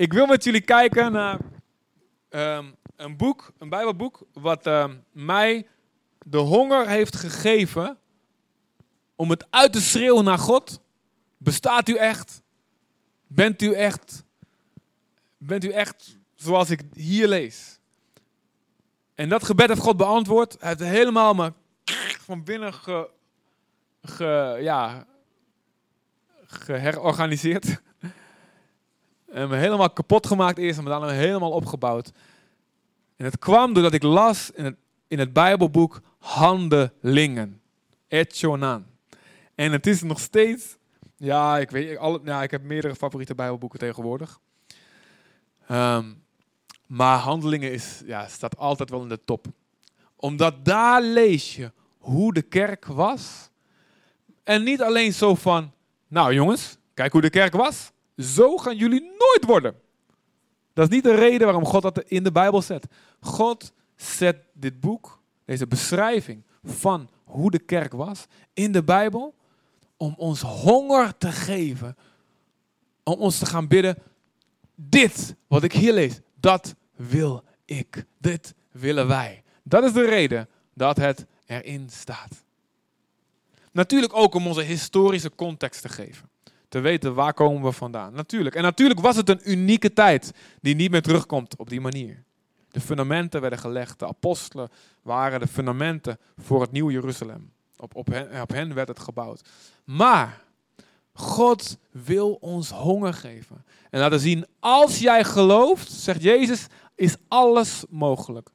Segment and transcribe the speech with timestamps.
[0.00, 1.38] Ik wil met jullie kijken naar
[2.28, 5.66] ehm, een boek, een Bijbelboek, wat ehm, mij
[6.24, 7.98] de honger heeft gegeven
[9.16, 10.80] om het uit te schreeuwen naar God.
[11.36, 12.42] Bestaat u echt?
[13.26, 14.24] Bent u echt?
[15.38, 17.78] Bent u echt zoals ik hier lees?
[19.14, 20.56] En dat gebed heeft God beantwoord.
[20.58, 21.52] Hij heeft helemaal me
[22.20, 22.74] van binnen
[24.02, 25.06] ge, ja,
[26.46, 27.80] geherorganiseerd.
[29.30, 32.12] En me helemaal kapot gemaakt eerst en daarna helemaal opgebouwd.
[33.16, 34.76] En het kwam doordat ik las in het,
[35.08, 37.60] in het Bijbelboek Handelingen.
[38.08, 38.86] Etchonan.
[39.54, 40.76] En het is nog steeds,
[41.16, 44.40] ja, ik weet, ja, ik heb meerdere favoriete Bijbelboeken tegenwoordig.
[45.66, 46.12] Ehm,
[46.86, 49.46] maar Handelingen is, ja, staat altijd wel in de top.
[50.16, 53.50] Omdat daar lees je hoe de kerk was.
[54.42, 55.72] En niet alleen zo van,
[56.08, 57.92] nou jongens, kijk hoe de kerk was.
[58.22, 59.74] Zo gaan jullie nooit worden.
[60.72, 62.86] Dat is niet de reden waarom God dat in de Bijbel zet.
[63.20, 69.34] God zet dit boek, deze beschrijving van hoe de kerk was, in de Bijbel,
[69.96, 71.96] om ons honger te geven.
[73.02, 73.96] Om ons te gaan bidden,
[74.74, 78.04] dit wat ik hier lees, dat wil ik.
[78.18, 79.42] Dit willen wij.
[79.62, 82.44] Dat is de reden dat het erin staat.
[83.72, 86.28] Natuurlijk ook om onze historische context te geven.
[86.70, 88.12] Te weten waar komen we vandaan.
[88.12, 88.54] Natuurlijk.
[88.54, 92.24] En natuurlijk was het een unieke tijd die niet meer terugkomt op die manier.
[92.70, 93.98] De fundamenten werden gelegd.
[93.98, 94.68] De apostelen
[95.02, 97.52] waren de fundamenten voor het nieuwe Jeruzalem.
[97.76, 99.48] Op, op, hen, op hen werd het gebouwd.
[99.84, 100.42] Maar
[101.12, 103.64] God wil ons honger geven.
[103.90, 108.50] En laten zien, als jij gelooft, zegt Jezus, is alles mogelijk.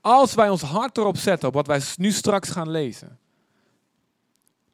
[0.00, 3.18] Als wij ons hart erop zetten, op wat wij nu straks gaan lezen.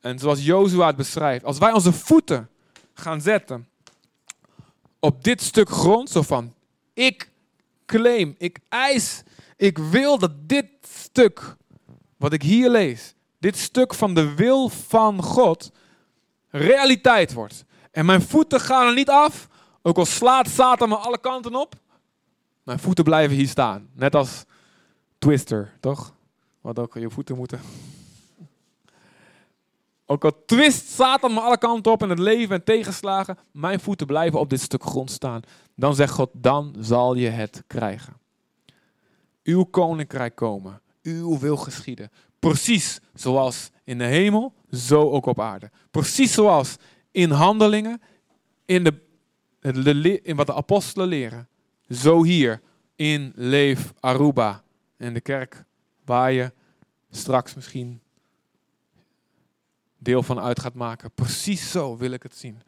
[0.05, 2.49] En zoals Jozua het beschrijft, als wij onze voeten
[2.95, 3.69] gaan zetten
[4.99, 6.55] op dit stuk grond, zo van,
[6.93, 7.31] ik
[7.87, 9.23] claim, ik eis,
[9.57, 11.57] ik wil dat dit stuk,
[12.17, 15.73] wat ik hier lees, dit stuk van de wil van God,
[16.49, 17.65] realiteit wordt.
[17.91, 19.49] En mijn voeten gaan er niet af,
[19.83, 21.75] ook al slaat Satan me alle kanten op.
[22.63, 23.89] Mijn voeten blijven hier staan.
[23.93, 24.45] Net als
[25.19, 26.15] Twister, toch?
[26.61, 27.61] Wat ook je voeten moeten.
[30.15, 34.07] Ook al twist Satan me alle kanten op in het leven en tegenslagen, mijn voeten
[34.07, 35.41] blijven op dit stuk grond staan.
[35.75, 38.17] Dan zegt God, dan zal je het krijgen.
[39.43, 42.11] Uw koninkrijk komen, uw wil geschieden.
[42.39, 45.71] Precies zoals in de hemel, zo ook op aarde.
[45.91, 46.77] Precies zoals
[47.11, 48.01] in handelingen,
[48.65, 51.49] in, de, in wat de apostelen leren.
[51.89, 52.61] Zo hier
[52.97, 54.63] in Leef Aruba,
[54.99, 55.65] in de kerk,
[56.05, 56.53] waar je
[57.11, 58.01] straks misschien
[60.05, 61.11] deel van uit gaat maken.
[61.15, 62.63] Precies zo wil ik het zien.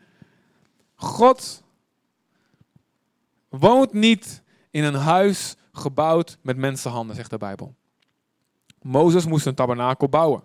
[0.95, 1.63] God
[3.49, 7.75] woont niet in een huis gebouwd met mensenhanden, zegt de Bijbel.
[8.83, 10.45] Mozes moest een tabernakel bouwen.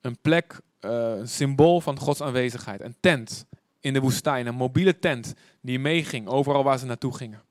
[0.00, 2.80] Een plek, uh, een symbool van Gods aanwezigheid.
[2.80, 3.46] Een tent
[3.80, 7.42] in de woestijn, een mobiele tent die meeging overal waar ze naartoe gingen.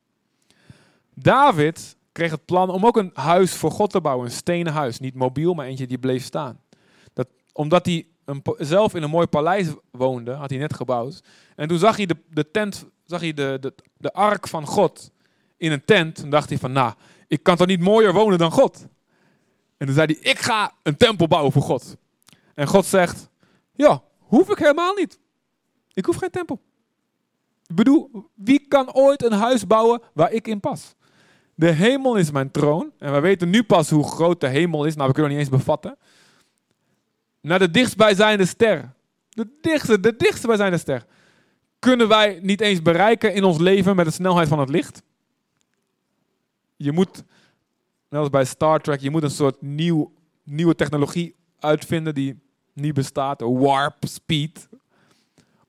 [1.13, 4.99] David kreeg het plan om ook een huis voor God te bouwen, een stenen huis.
[4.99, 6.59] Niet mobiel, maar eentje die bleef staan.
[7.55, 11.23] Dat, omdat hij een, zelf in een mooi paleis woonde, had hij net gebouwd.
[11.55, 15.11] En toen zag hij de, de tent, zag hij de, de, de ark van God
[15.57, 16.23] in een tent.
[16.23, 16.93] En dacht hij van, nou,
[17.27, 18.87] ik kan toch niet mooier wonen dan God?
[19.77, 21.97] En toen zei hij, ik ga een tempel bouwen voor God.
[22.53, 23.29] En God zegt,
[23.73, 25.19] ja, hoef ik helemaal niet.
[25.93, 26.61] Ik hoef geen tempel.
[27.67, 30.95] Ik bedoel, wie kan ooit een huis bouwen waar ik in pas?
[31.55, 32.91] De hemel is mijn troon.
[32.97, 34.95] En we weten nu pas hoe groot de hemel is.
[34.95, 35.97] Nou, we kunnen het niet eens bevatten.
[37.45, 38.93] Naar de dichtstbijzijnde ster.
[39.29, 41.05] De dichtste, de dichtstbijzijnde ster.
[41.79, 45.01] Kunnen wij niet eens bereiken in ons leven met de snelheid van het licht?
[46.75, 47.23] Je moet,
[48.09, 50.13] net als bij Star Trek, je moet een soort nieuw,
[50.43, 52.39] nieuwe technologie uitvinden die
[52.73, 53.41] niet bestaat.
[53.41, 54.69] Warp speed.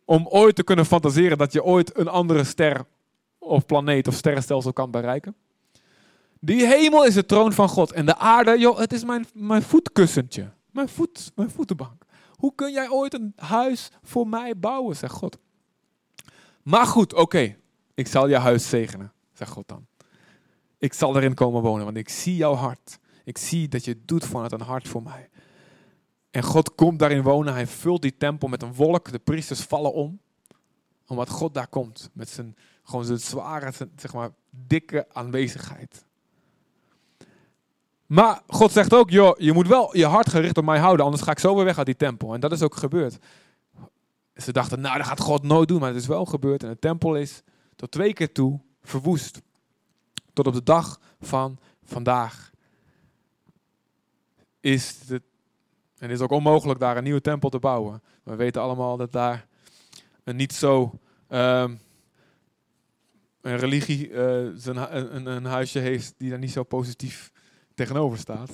[0.04, 2.86] Om ooit te kunnen fantaseren dat je ooit een andere ster
[3.38, 5.34] of planeet of sterrenstelsel kan bereiken.
[6.40, 7.92] Die hemel is de troon van God.
[7.92, 10.54] En de aarde, joh, het is mijn, mijn voetkussentje.
[10.76, 12.04] Mijn, voet, mijn voetenbank.
[12.30, 15.38] Hoe kun jij ooit een huis voor mij bouwen, zegt God.
[16.62, 17.56] Maar goed, oké.
[17.94, 19.86] Ik zal je huis zegenen, zegt God dan.
[20.78, 22.98] Ik zal erin komen wonen, want ik zie jouw hart.
[23.24, 25.28] Ik zie dat je doet vanuit een hart voor mij.
[26.30, 27.52] En God komt daarin wonen.
[27.54, 29.12] Hij vult die tempel met een wolk.
[29.12, 30.20] De priesters vallen om.
[31.06, 32.10] Omdat God daar komt.
[32.12, 36.04] Met zijn, gewoon zijn zware, zeg maar, dikke aanwezigheid.
[38.06, 41.22] Maar God zegt ook, joh, je moet wel je hart gericht op mij houden, anders
[41.22, 42.34] ga ik zo weer weg uit die tempel.
[42.34, 43.18] En dat is ook gebeurd.
[44.34, 46.62] Ze dachten, nou, dat gaat God nooit doen, maar het is wel gebeurd.
[46.62, 47.42] En de tempel is
[47.76, 49.40] tot twee keer toe verwoest.
[50.32, 52.50] Tot op de dag van vandaag
[54.60, 55.22] is het,
[55.98, 58.02] en is ook onmogelijk daar een nieuwe tempel te bouwen.
[58.22, 59.46] We weten allemaal dat daar
[60.24, 60.98] een niet zo
[61.28, 61.74] ehm,
[63.40, 64.10] een religie
[64.54, 67.32] zijn, een, een huisje heeft die daar niet zo positief
[67.76, 68.50] tegenover staat.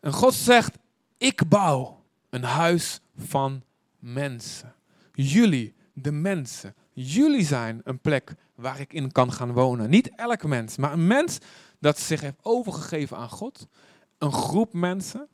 [0.00, 0.78] En God zegt,
[1.18, 3.62] ik bouw een huis van
[3.98, 4.74] mensen.
[5.12, 6.74] Jullie, de mensen.
[6.92, 9.90] Jullie zijn een plek waar ik in kan gaan wonen.
[9.90, 11.38] Niet elk mens, maar een mens
[11.78, 13.66] dat zich heeft overgegeven aan God.
[14.18, 15.28] Een groep mensen.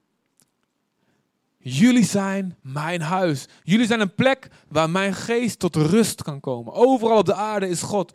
[1.58, 3.46] Jullie zijn mijn huis.
[3.62, 6.72] Jullie zijn een plek waar mijn geest tot rust kan komen.
[6.72, 8.12] Overal op de aarde is God.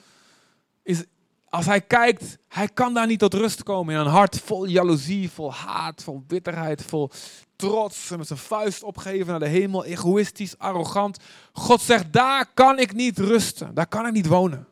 [0.84, 1.04] Is,
[1.52, 5.32] als hij kijkt, hij kan daar niet tot rust komen in een hart vol jaloezie,
[5.32, 7.12] vol haat, vol bitterheid, vol
[7.56, 11.20] trots, met zijn vuist opgeven naar de hemel, egoïstisch, arrogant.
[11.54, 14.68] God zegt, daar kan ik niet rusten, daar kan ik niet wonen.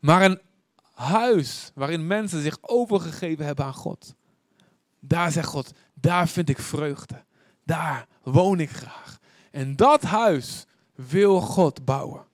[0.00, 0.40] Maar een
[0.94, 4.14] huis waarin mensen zich overgegeven hebben aan God,
[4.98, 7.24] daar zegt God, daar vind ik vreugde.
[7.64, 9.18] Daar woon ik graag.
[9.50, 12.24] En dat huis wil God bouwen.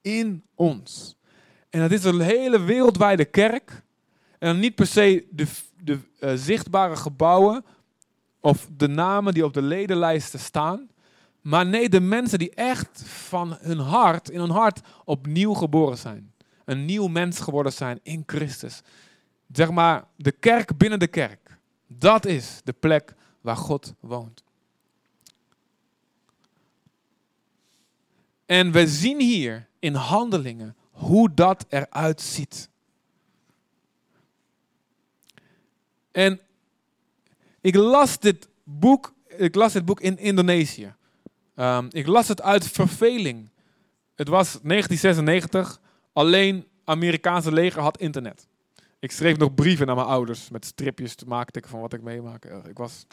[0.00, 1.16] In ons.
[1.72, 3.82] En dat is een hele wereldwijde kerk.
[4.38, 5.46] En niet per se de,
[5.82, 7.64] de uh, zichtbare gebouwen
[8.40, 10.88] of de namen die op de ledenlijsten staan.
[11.40, 16.32] Maar nee, de mensen die echt van hun hart, in hun hart opnieuw geboren zijn.
[16.64, 18.82] Een nieuw mens geworden zijn in Christus.
[19.52, 21.58] Zeg maar, de kerk binnen de kerk.
[21.86, 24.44] Dat is de plek waar God woont.
[28.46, 32.68] En we zien hier in handelingen hoe dat eruit ziet.
[36.10, 36.40] En
[37.60, 40.94] ik las dit boek, ik las dit boek in Indonesië.
[41.56, 43.48] Um, ik las het uit verveling.
[44.14, 45.80] Het was 1996,
[46.12, 48.46] alleen Amerikaanse leger had internet.
[48.98, 52.44] Ik schreef nog brieven naar mijn ouders met stripjes te maken van wat ik meemaak.
[52.44, 53.06] Ik was...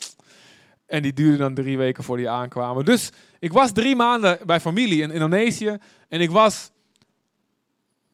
[0.85, 2.85] En die duurden dan drie weken voor die aankwamen.
[2.85, 3.09] Dus
[3.39, 5.77] ik was drie maanden bij familie in Indonesië.
[6.07, 6.71] En ik was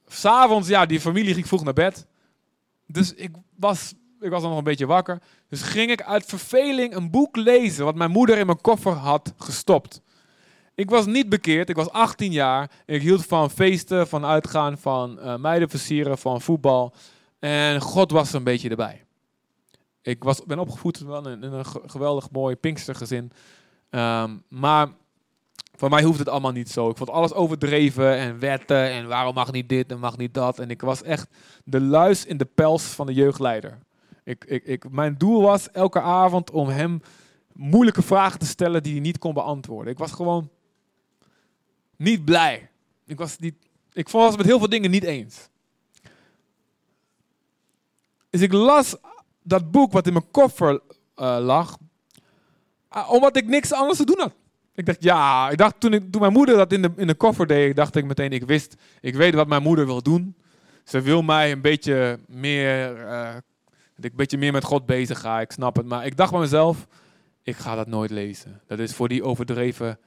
[0.07, 2.07] s'avonds, ja, die familie ging vroeg naar bed.
[2.87, 5.21] Dus ik was, ik was nog een beetje wakker.
[5.49, 9.33] Dus ging ik uit verveling een boek lezen wat mijn moeder in mijn koffer had
[9.37, 10.01] gestopt.
[10.75, 12.71] Ik was niet bekeerd, ik was 18 jaar.
[12.85, 16.93] Ik hield van feesten, van uitgaan, van uh, meiden versieren, van voetbal.
[17.39, 19.03] En God was een beetje erbij.
[20.01, 23.31] Ik was, ben opgevoed in een, in een geweldig mooi Pinkstergezin.
[23.89, 24.87] Um, maar
[25.75, 26.89] voor mij hoeft het allemaal niet zo.
[26.89, 30.59] Ik vond alles overdreven en wetten en waarom mag niet dit en mag niet dat.
[30.59, 31.27] En ik was echt
[31.63, 33.79] de luis in de pels van de jeugdleider.
[34.23, 37.01] Ik, ik, ik, mijn doel was elke avond om hem
[37.53, 39.91] moeilijke vragen te stellen die hij niet kon beantwoorden.
[39.91, 40.49] Ik was gewoon
[41.95, 42.69] niet blij.
[43.05, 43.55] Ik was, niet,
[43.93, 45.49] ik was het met heel veel dingen niet eens.
[48.29, 48.95] Dus ik las
[49.41, 50.81] dat boek wat in mijn koffer
[51.15, 51.77] uh, lag,
[52.95, 54.33] uh, omdat ik niks anders te doen had.
[54.75, 57.15] Ik dacht, ja, ik dacht toen, ik, toen mijn moeder dat in de, in de
[57.15, 60.35] koffer deed, dacht ik meteen, ik wist, ik weet wat mijn moeder wil doen.
[60.83, 63.33] Ze wil mij een beetje meer, uh,
[63.95, 65.85] dat ik een beetje meer met God bezig ga, ik snap het.
[65.85, 66.87] Maar ik dacht bij mezelf,
[67.43, 68.61] ik ga dat nooit lezen.
[68.67, 69.99] Dat is voor die overdreven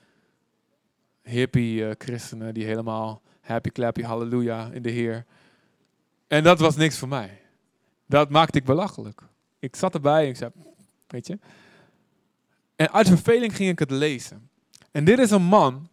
[1.23, 5.25] hippie uh, christenen die helemaal happy clappy halleluja in de Heer.
[6.27, 7.41] En dat was niks voor mij.
[8.07, 9.21] Dat maakte ik belachelijk.
[9.59, 10.51] Ik zat erbij en ik zei,
[11.07, 11.39] weet je.
[12.77, 14.48] En uit verveling ging ik het lezen.
[14.91, 15.89] En dit is een man.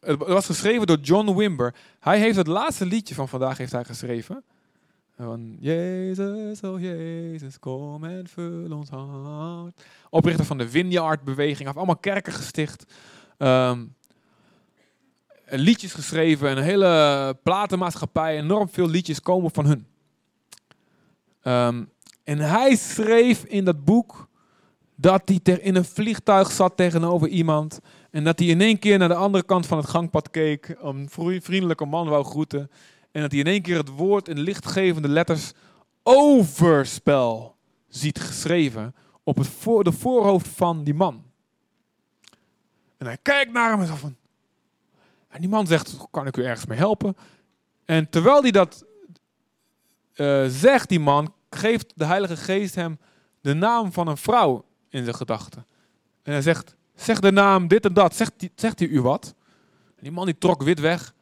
[0.00, 1.74] Het was geschreven door John Wimber.
[2.00, 4.44] Hij heeft het laatste liedje van vandaag heeft hij geschreven.
[5.58, 9.84] Jezus, oh Jezus, kom en vul ons hart.
[10.10, 11.64] Oprichter van de Vineyard-beweging.
[11.64, 12.92] Heeft allemaal kerken gesticht.
[13.38, 13.94] Um,
[15.44, 16.56] liedjes geschreven.
[16.56, 18.38] Een hele platenmaatschappij.
[18.38, 19.86] Enorm veel liedjes komen van hun.
[21.42, 21.90] Um,
[22.24, 24.28] en hij schreef in dat boek
[24.94, 27.80] dat hij in een vliegtuig zat tegenover iemand.
[28.10, 30.76] En dat hij in één keer naar de andere kant van het gangpad keek.
[30.80, 31.08] Een
[31.42, 32.70] vriendelijke man wou groeten.
[33.12, 35.52] En dat hij in één keer het woord in lichtgevende letters
[36.02, 37.56] overspel
[37.88, 39.48] ziet geschreven op het
[39.84, 41.22] de voorhoofd van die man.
[42.96, 44.16] En hij kijkt naar hem en zegt van...
[45.28, 47.16] En die man zegt, kan ik u ergens mee helpen?
[47.84, 48.84] En terwijl hij dat
[50.14, 52.98] uh, zegt, die man, geeft de Heilige Geest hem
[53.40, 55.66] de naam van een vrouw in zijn gedachten.
[56.22, 58.16] En hij zegt, zeg de naam dit en dat,
[58.54, 59.34] zegt, hij u wat?
[59.96, 61.14] En die man die trok wit weg.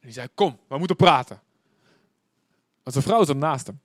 [0.00, 1.40] En die zei, kom, we moeten praten.
[2.82, 3.80] Want zijn vrouw zat naast hem.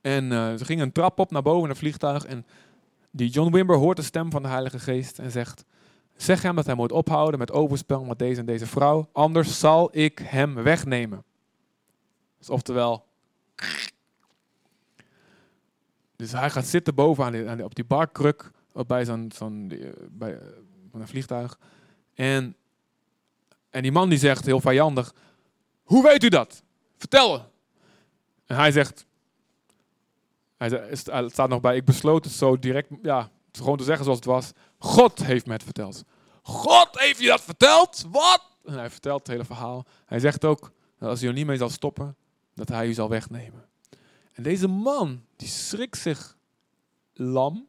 [0.00, 2.24] En uh, ze gingen een trap op naar boven in het vliegtuig.
[2.24, 2.46] En
[3.10, 5.64] die John Wimber hoort de stem van de Heilige Geest en zegt:
[6.16, 9.88] Zeg hem dat hij moet ophouden met overspel met deze en deze vrouw, anders zal
[9.96, 11.24] ik hem wegnemen.
[12.38, 13.06] Dus oftewel.
[16.16, 18.50] Dus hij gaat zitten boven aan op die barkruk
[18.86, 19.30] bij zo'n
[19.70, 20.36] eh, eh,
[20.90, 21.58] van een vliegtuig.
[22.14, 22.56] En,
[23.70, 25.14] en die man die zegt heel vijandig:
[25.82, 26.62] Hoe weet u dat?
[26.96, 27.52] Vertel.
[28.46, 29.06] En hij zegt:
[30.56, 34.18] hij het staat nog bij, ik besloot het zo direct, ja, gewoon te zeggen zoals
[34.18, 34.52] het was.
[34.78, 36.04] God heeft me het verteld.
[36.42, 38.06] God heeft je dat verteld?
[38.10, 38.42] Wat?
[38.64, 39.84] En hij vertelt het hele verhaal.
[40.06, 42.16] Hij zegt ook, dat als hij er niet mee zal stoppen,
[42.54, 43.64] dat hij u zal wegnemen.
[44.34, 46.36] En deze man, die schrikt zich
[47.12, 47.66] lam.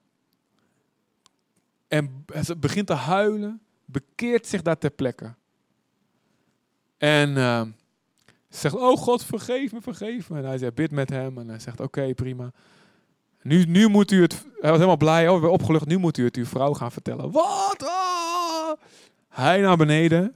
[1.87, 2.25] En
[2.57, 5.33] begint te huilen, bekeert zich daar ter plekke.
[6.97, 7.61] En uh,
[8.49, 10.37] zegt, oh God, vergeef me, vergeef me.
[10.37, 11.37] En hij zegt, bid met hem.
[11.37, 12.51] En hij zegt, oké, prima.
[13.41, 16.23] Nu, nu moet u het, hij was helemaal blij, oh, weer opgelucht, nu moet u
[16.23, 17.31] het uw vrouw gaan vertellen.
[17.31, 17.83] Wat?
[17.87, 18.71] Ah!
[19.29, 20.35] Hij naar beneden.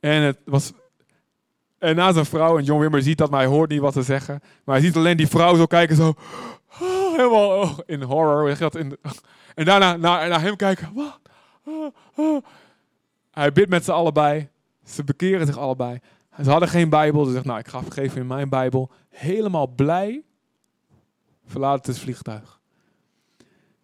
[0.00, 0.72] En het was,
[1.78, 4.02] en na zijn vrouw, en John Wimmer ziet dat, maar hij hoort niet wat ze
[4.02, 4.40] zeggen.
[4.64, 6.14] Maar hij ziet alleen die vrouw zo kijken, zo,
[6.68, 6.80] ah,
[7.16, 8.76] helemaal oh, in horror.
[8.76, 8.98] In,
[9.54, 11.20] en daarna naar, hem kijken, wat?
[12.16, 12.42] Ah,
[13.30, 14.48] hij bidt met ze allebei.
[14.84, 15.98] Ze bekeren zich allebei.
[16.42, 17.24] Ze hadden geen Bijbel.
[17.24, 18.90] Ze zegt, nou, ik ga vergeven in mijn Bijbel.
[19.08, 20.22] Helemaal blij
[21.46, 22.60] verlaat het vliegtuig.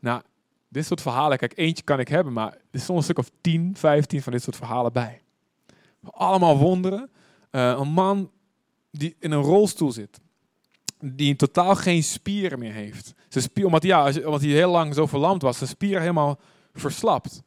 [0.00, 0.22] Nou,
[0.68, 3.76] dit soort verhalen, kijk, eentje kan ik hebben, maar er stonden een stuk of 10,
[3.76, 5.22] 15 van dit soort verhalen bij.
[6.02, 7.10] Allemaal wonderen.
[7.54, 8.30] Uh, een man
[8.90, 10.20] die in een rolstoel zit,
[11.00, 13.14] die totaal geen spieren meer heeft.
[13.28, 16.38] Zijn spier, omdat, ja, omdat hij heel lang zo verlamd was, zijn spier helemaal
[16.72, 17.42] verslapt.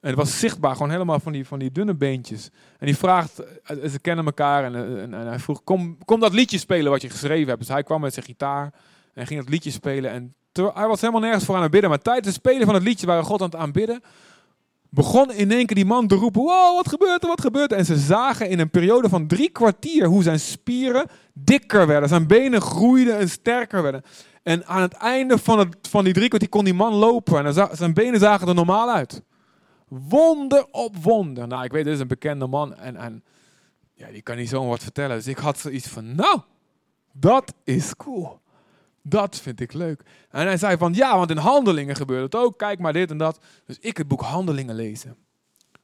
[0.00, 2.48] En het was zichtbaar, gewoon helemaal van die, van die dunne beentjes.
[2.78, 6.58] En die vraagt, eh, ze kennen elkaar en, en, hij vroeg, kom, kom dat liedje
[6.58, 7.58] spelen wat je geschreven hebt.
[7.58, 8.74] Dus hij kwam met zijn gitaar
[9.14, 10.10] en ging het liedje spelen.
[10.10, 11.90] En hij was helemaal nergens voor aan het bidden.
[11.90, 14.02] Maar tijdens het spelen van het liedje waren God aan het aanbidden.
[14.94, 17.28] Begon in één keer die man te roepen: Wow, wat gebeurt er?
[17.28, 17.78] Wat gebeurt er?
[17.78, 22.08] En ze zagen in een periode van drie kwartier hoe zijn spieren dikker werden.
[22.08, 24.02] Zijn benen groeiden en sterker werden.
[24.42, 27.46] En aan het einde van, het, van die drie kwartier kon die man lopen.
[27.46, 29.22] En zijn benen zagen er normaal uit.
[29.88, 31.46] Wonder op wonder.
[31.48, 32.74] Nou, ik weet, dit is een bekende man.
[32.74, 33.24] En, en
[33.94, 35.16] ja, die kan niet zomaar wat vertellen.
[35.16, 36.40] Dus ik had zoiets van: Nou,
[37.12, 38.40] dat is cool.
[39.02, 40.02] Dat vind ik leuk.
[40.30, 42.58] En hij zei van ja, want in handelingen gebeurt het ook.
[42.58, 43.38] Kijk maar dit en dat.
[43.66, 45.16] Dus ik het boek Handelingen lezen.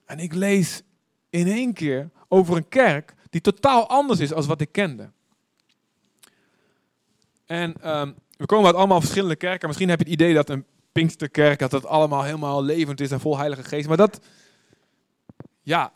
[0.05, 0.83] En ik lees
[1.31, 5.11] in één keer over een kerk die totaal anders is als wat ik kende.
[7.47, 9.67] En um, we komen uit allemaal verschillende kerken.
[9.67, 13.21] Misschien heb je het idee dat een Pinksterkerk, dat het allemaal helemaal levend is en
[13.21, 13.89] vol Heilige Geest.
[13.89, 14.21] Maar dat,
[15.63, 15.93] ja,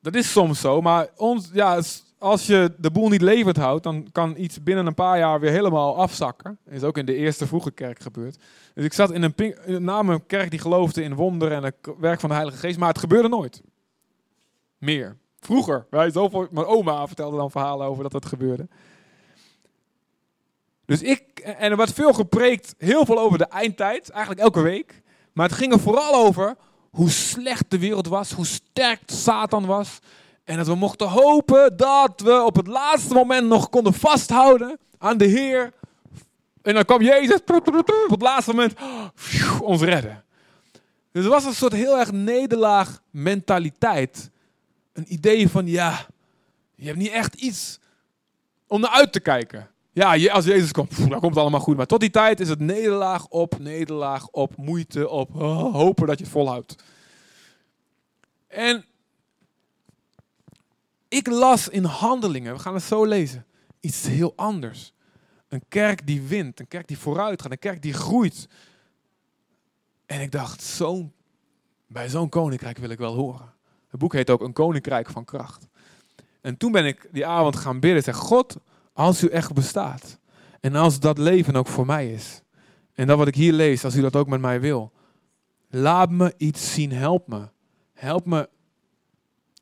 [0.00, 0.80] dat is soms zo.
[0.80, 1.82] Maar ons, ja,
[2.18, 5.50] als je de boel niet levend houdt, dan kan iets binnen een paar jaar weer
[5.50, 6.58] helemaal afzakken.
[6.64, 8.38] Dat is ook in de eerste vroege kerk gebeurd.
[8.74, 12.20] Dus ik zat in een, naam een kerk die geloofde in wonderen en het werk
[12.20, 13.62] van de Heilige Geest, maar het gebeurde nooit.
[14.78, 15.16] Meer.
[15.40, 15.86] Vroeger.
[15.90, 18.68] Wij zoveel, mijn oma vertelde dan verhalen over dat het gebeurde.
[20.84, 25.02] Dus ik, en er werd veel gepreekt, heel veel over de eindtijd, eigenlijk elke week.
[25.32, 26.56] Maar het ging er vooral over
[26.90, 29.98] hoe slecht de wereld was, hoe sterk Satan was.
[30.46, 35.16] En dat we mochten hopen dat we op het laatste moment nog konden vasthouden aan
[35.16, 35.72] de Heer.
[36.62, 38.74] En dan kwam Jezus op het laatste moment
[39.60, 40.24] ons redden.
[41.12, 44.30] Dus er was een soort heel erg nederlaag mentaliteit.
[44.92, 46.06] Een idee van ja,
[46.74, 47.78] je hebt niet echt iets
[48.66, 49.70] om naar uit te kijken.
[49.92, 51.76] Ja, als Jezus komt, dan komt het allemaal goed.
[51.76, 56.18] Maar tot die tijd is het nederlaag op, nederlaag op, moeite op, oh, hopen dat
[56.18, 56.76] je het volhoudt.
[58.48, 58.84] En
[61.08, 63.46] ik las in handelingen, we gaan het zo lezen,
[63.80, 64.92] iets heel anders.
[65.48, 68.48] Een kerk die wint, een kerk die vooruit gaat, een kerk die groeit.
[70.06, 71.12] En ik dacht, zo,
[71.86, 73.54] bij zo'n koninkrijk wil ik wel horen.
[73.88, 75.68] Het boek heet ook Een koninkrijk van kracht.
[76.40, 78.56] En toen ben ik die avond gaan bidden en zeg, God,
[78.92, 80.18] als u echt bestaat.
[80.60, 82.42] En als dat leven ook voor mij is.
[82.94, 84.92] En dat wat ik hier lees, als u dat ook met mij wil.
[85.68, 87.48] Laat me iets zien, help me.
[87.92, 88.48] Help me.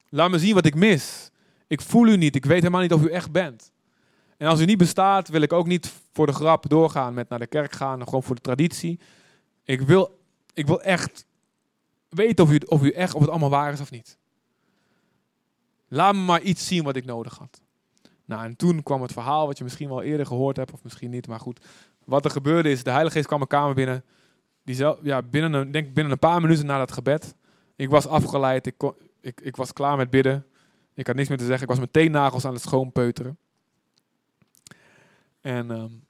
[0.08, 1.30] Laat me zien wat ik mis.
[1.74, 2.36] Ik voel u niet.
[2.36, 3.72] Ik weet helemaal niet of u echt bent.
[4.36, 7.38] En als u niet bestaat, wil ik ook niet voor de grap doorgaan met naar
[7.38, 8.04] de kerk gaan.
[8.04, 9.00] Gewoon voor de traditie.
[9.64, 10.18] Ik wil,
[10.52, 11.26] ik wil echt
[12.08, 14.18] weten of u, of u echt, of het allemaal waar is of niet.
[15.88, 17.60] Laat me maar iets zien wat ik nodig had.
[18.24, 21.10] Nou, en toen kwam het verhaal wat je misschien wel eerder gehoord hebt, of misschien
[21.10, 21.60] niet, maar goed.
[22.04, 24.04] Wat er gebeurde is, de Heilige Geest kwam mijn kamer binnen.
[24.62, 27.34] Die zelf, ja, binnen, een, denk binnen een paar minuten na dat gebed.
[27.76, 28.74] Ik was afgeleid, ik,
[29.20, 30.46] ik, ik was klaar met bidden.
[30.94, 31.62] Ik had niks meer te zeggen.
[31.62, 33.38] Ik was meteen nagels aan het schoonpeuteren.
[35.40, 36.04] En, um,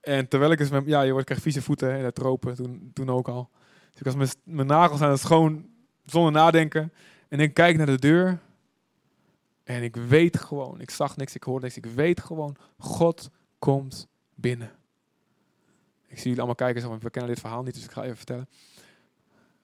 [0.00, 2.90] En terwijl ik eens met, ja, je wordt krijgt vieze voeten, hè, dat tropen, toen,
[2.94, 3.50] toen ook al.
[3.90, 5.68] Dus ik was mijn, mijn nagels aan het schoon,
[6.04, 6.92] zonder nadenken.
[7.28, 8.38] En ik kijk naar de deur.
[9.64, 11.76] En ik weet gewoon, ik zag niks, ik hoorde niks.
[11.76, 14.70] Ik weet gewoon, God komt binnen.
[16.06, 18.48] Ik zie jullie allemaal kijken, we kennen dit verhaal niet, dus ik ga even vertellen.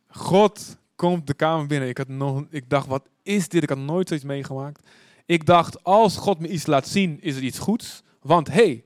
[0.09, 1.89] God komt de kamer binnen.
[1.89, 3.63] Ik, had nog, ik dacht, wat is dit?
[3.63, 4.89] Ik had nooit zoiets meegemaakt.
[5.27, 8.03] Ik dacht, als God me iets laat zien, is het iets goeds.
[8.21, 8.85] Want hé, hey,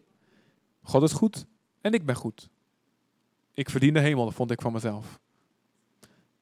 [0.82, 1.46] God is goed
[1.80, 2.48] en ik ben goed.
[3.54, 5.18] Ik verdien de hemel, vond ik van mezelf.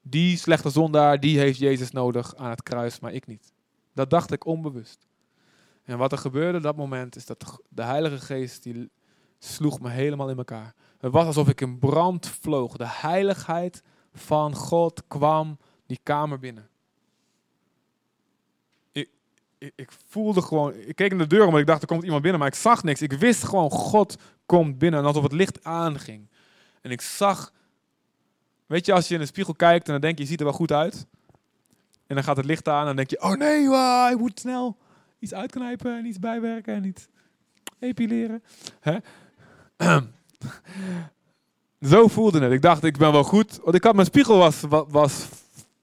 [0.03, 3.53] Die slechte zondaar, die heeft Jezus nodig aan het kruis, maar ik niet.
[3.93, 5.07] Dat dacht ik onbewust.
[5.85, 8.91] En wat er gebeurde dat moment, is dat de Heilige Geest, die
[9.39, 10.75] sloeg me helemaal in elkaar.
[10.99, 12.77] Het was alsof ik in brand vloog.
[12.77, 13.83] De heiligheid
[14.17, 16.69] van God kwam die kamer binnen.
[18.93, 19.09] Ik,
[19.59, 22.23] ik, ik, voelde gewoon, ik keek naar de deur omdat ik dacht er komt iemand
[22.23, 23.03] binnen, maar ik zag niks.
[23.03, 25.01] Ik wist gewoon, God komt binnen.
[25.01, 26.29] En alsof het licht aanging.
[26.81, 27.53] En ik zag,
[28.67, 30.47] weet je, als je in de spiegel kijkt en dan denk je, je ziet er
[30.47, 31.07] wel goed uit.
[32.07, 34.41] En dan gaat het licht aan en dan denk je, oh nee, wow, ik moet
[34.41, 34.77] snel
[35.19, 37.07] iets uitknijpen en iets bijwerken en iets
[37.79, 38.43] epileren.
[38.81, 38.97] Hè?
[41.87, 42.53] Zo voelde het.
[42.53, 43.61] Ik dacht, ik ben wel goed.
[43.63, 45.27] Want ik had mijn spiegel was, was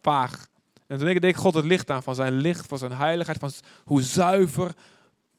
[0.01, 0.47] vaag.
[0.87, 3.51] En toen deed ik God het licht aan van zijn licht, van zijn heiligheid, van
[3.83, 4.75] hoe zuiver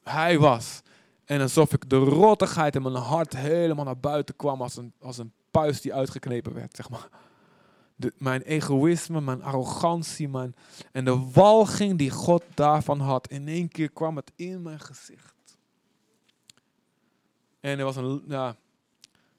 [0.03, 0.83] hij was.
[1.25, 5.19] En alsof ik de rottigheid in mijn hart helemaal naar buiten kwam als een, als
[5.19, 7.09] een puist die uitgeknepen werd, zeg maar.
[7.97, 10.55] De, mijn egoïsme, mijn arrogantie, mijn,
[10.93, 13.29] en de walging die God daarvan had.
[13.29, 15.35] In één keer kwam het in mijn gezicht.
[17.61, 18.57] En er was een, ja,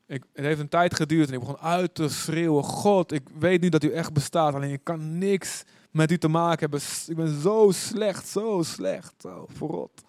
[0.06, 2.64] het heeft een tijd geduurd en ik begon uit te schreeuwen.
[2.64, 6.28] God, ik weet nu dat u echt bestaat, alleen ik kan niks met u te
[6.28, 6.82] maken hebben.
[7.08, 10.04] Ik ben zo slecht, zo slecht, zo verrot.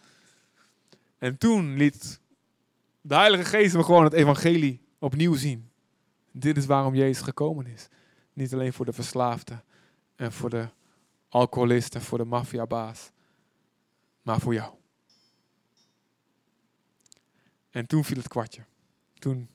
[1.19, 2.21] En toen liet
[3.00, 5.71] de Heilige Geest me gewoon het evangelie opnieuw zien.
[6.33, 7.88] Dit is waarom Jezus gekomen is.
[8.33, 9.62] Niet alleen voor de verslaafde
[10.17, 10.69] en voor de
[11.29, 13.11] alcoholist en voor de maffiabaas,
[14.23, 14.75] maar voor jou.
[17.71, 18.65] En toen viel het kwartje.
[19.19, 19.49] Toen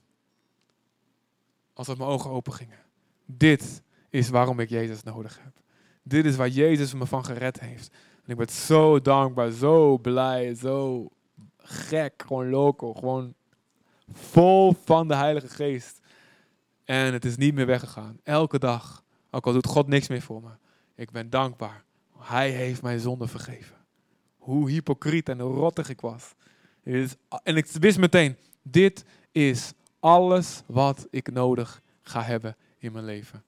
[1.73, 2.79] als mijn ogen open gingen.
[3.25, 5.53] Dit is waarom ik Jezus nodig heb.
[6.03, 7.93] Dit is waar Jezus me van gered heeft.
[8.23, 11.09] En ik ben zo dankbaar, zo blij, zo
[11.57, 13.33] gek, gewoon loco, gewoon
[14.11, 15.99] vol van de Heilige Geest.
[16.83, 18.19] En het is niet meer weggegaan.
[18.23, 20.49] Elke dag, ook al doet God niks meer voor me.
[20.95, 21.83] Ik ben dankbaar.
[22.17, 23.75] Hij heeft mijn zonde vergeven.
[24.37, 26.33] Hoe hypocriet en rottig ik was.
[27.43, 33.43] En ik wist meteen, dit is alles wat ik nodig ga hebben in mijn leven.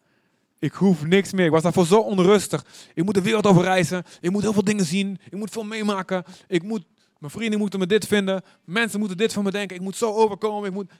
[0.60, 1.46] Ik hoef niks meer.
[1.46, 2.66] Ik was daarvoor zo onrustig.
[2.94, 4.04] Ik moet de wereld over reizen.
[4.22, 5.20] Ik moet heel veel dingen zien.
[5.26, 6.24] Ik moet veel meemaken.
[6.48, 6.86] Ik moet,
[7.18, 8.42] mijn vrienden moeten me dit vinden.
[8.64, 9.76] Mensen moeten dit van me denken.
[9.76, 10.70] Ik moet zo overkomen.
[10.70, 10.92] Ik, moet,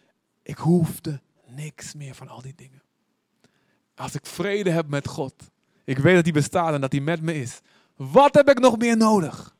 [0.42, 2.82] ik hoefde niks meer van al die dingen.
[3.96, 5.34] Als ik vrede heb met God.
[5.84, 7.62] Ik weet dat hij bestaat en dat hij met me is.
[7.96, 9.56] Wat heb ik nog meer nodig?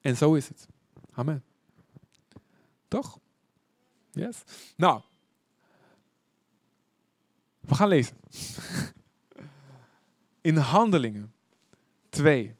[0.00, 0.66] En zo is het.
[1.12, 1.44] Amen.
[2.88, 3.18] Toch?
[4.16, 4.42] Yes?
[4.76, 5.00] Nou,
[7.60, 8.16] we gaan lezen.
[10.40, 11.34] In Handelingen
[12.08, 12.56] 2,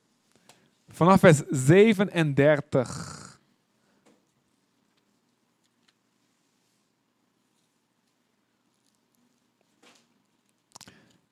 [0.88, 3.35] vanaf vers 37.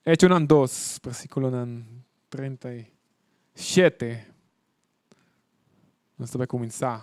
[0.03, 1.51] Hechos 2, versículo
[2.29, 4.27] 37.
[6.17, 7.03] Nós vai começar.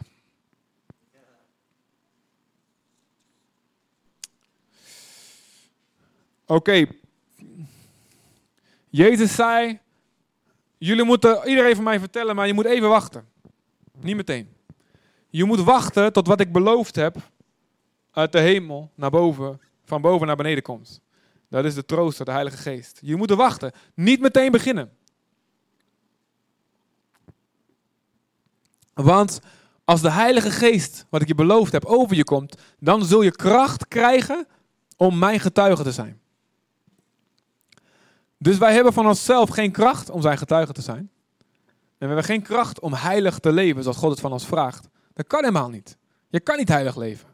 [6.52, 6.86] Oké.
[8.90, 9.80] Jezus zei,
[10.78, 13.28] jullie moeten iedereen van mij vertellen, maar je moet even wachten.
[14.00, 14.54] Niet meteen.
[15.30, 17.18] Je moet wachten tot wat ik beloofd heb
[18.12, 21.02] uit de hemel naar boven, van boven naar beneden komt.
[21.50, 23.00] Dat is de trooster, de Heilige Geest.
[23.02, 23.72] Je moet wachten.
[23.94, 24.92] Niet meteen beginnen.
[28.94, 29.40] Want
[29.86, 33.32] als de Heilige Geest, wat ik je beloofd heb, over je komt, dan zul je
[33.32, 34.48] kracht krijgen
[34.98, 36.21] om mijn getuige te zijn.
[38.42, 40.98] Dus wij hebben van onszelf geen kracht om zijn getuige te zijn.
[40.98, 44.88] En we hebben geen kracht om heilig te leven zoals God het van ons vraagt.
[45.14, 45.98] Dat kan helemaal niet.
[46.30, 47.28] Je kan niet heilig leven.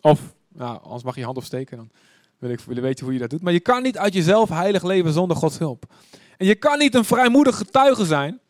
[0.00, 1.90] Of, nou, anders mag je je hand opsteken, dan
[2.38, 3.42] wil ik willen weten hoe je dat doet.
[3.42, 5.94] Maar je kan niet uit jezelf heilig leven zonder Gods hulp.
[6.36, 8.40] En je kan niet een vrijmoedig getuige zijn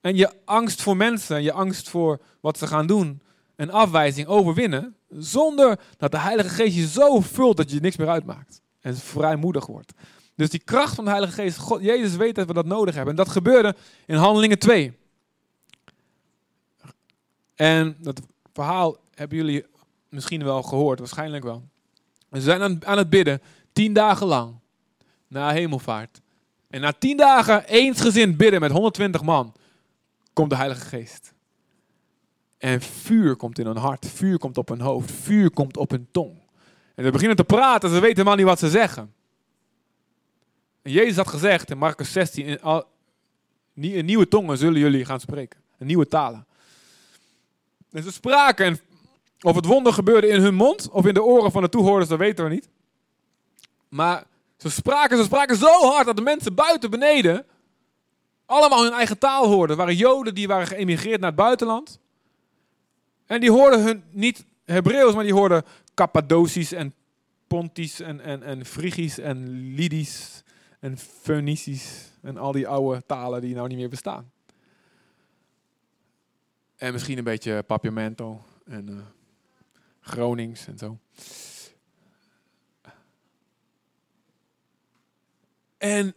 [0.00, 3.22] en je angst voor mensen, je angst voor wat ze gaan doen
[3.56, 8.08] en afwijzing overwinnen, zonder dat de Heilige Geest je zo vult dat je niks meer
[8.08, 9.92] uitmaakt en vrijmoedig wordt.
[10.40, 13.10] Dus die kracht van de Heilige Geest, God, Jezus weet dat we dat nodig hebben.
[13.16, 13.74] En dat gebeurde
[14.06, 14.98] in Handelingen 2.
[17.54, 18.20] En dat
[18.52, 19.66] verhaal hebben jullie
[20.08, 21.62] misschien wel gehoord, waarschijnlijk wel.
[22.32, 23.40] Ze zijn aan, het bidden,
[23.72, 24.54] tien dagen lang,
[25.28, 26.20] na hemelvaart.
[26.68, 29.54] En na tien dagen eensgezind bidden met 120 man,
[30.32, 31.32] komt de Heilige Geest.
[32.58, 36.08] En vuur komt in hun hart, vuur komt op hun hoofd, vuur komt op hun
[36.10, 36.40] tong.
[36.94, 39.18] En ze beginnen te praten, ze weten helemaal niet wat ze zeggen.
[40.82, 42.84] Jezus had gezegd in Marcus 16, in, al,
[43.72, 45.60] nieuwe tongen zullen jullie gaan spreken.
[45.78, 46.46] In nieuwe talen.
[47.90, 48.80] En ze spraken en
[49.40, 52.18] of het wonder gebeurde in hun mond of in de oren van de toehoorders, dat
[52.18, 52.68] weten we niet.
[53.88, 54.24] Maar
[54.56, 57.46] ze spraken, ze spraken zo hard dat de mensen buiten beneden
[58.46, 59.70] allemaal hun eigen taal hoorden.
[59.70, 61.98] Er waren Joden die waren geëmigreerd naar het buitenland.
[63.26, 65.64] En die hoorden hun niet Hebreeuws, maar die hoorden
[65.94, 66.94] Cappadocisch en
[67.46, 70.42] Pontisch en, en, en Frigisch en Lydisch
[70.80, 74.30] en Phoenicisch en al die oude talen die nou niet meer bestaan.
[76.76, 78.96] En misschien een beetje Papiamento en uh,
[80.00, 80.98] Gronings en zo.
[85.78, 86.14] En,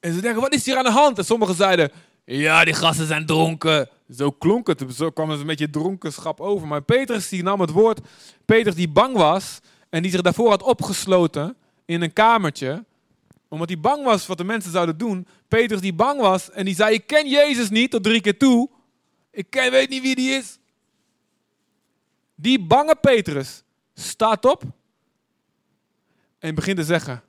[0.00, 1.18] en ze denken, wat is hier aan de hand?
[1.18, 1.90] En sommigen zeiden,
[2.24, 3.88] ja, die gasten zijn dronken.
[4.10, 6.66] Zo klonk het, zo kwam het een beetje dronkenschap over.
[6.66, 8.00] Maar Petrus die nam het woord,
[8.44, 12.84] Petrus die bang was en die zich daarvoor had opgesloten in een kamertje,
[13.54, 15.26] omdat hij bang was wat de mensen zouden doen.
[15.48, 18.70] Petrus die bang was en die zei, ik ken Jezus niet tot drie keer toe.
[19.30, 20.58] Ik ken, weet niet wie die is.
[22.34, 23.62] Die bange Petrus
[23.94, 24.62] staat op
[26.38, 27.22] en begint te zeggen,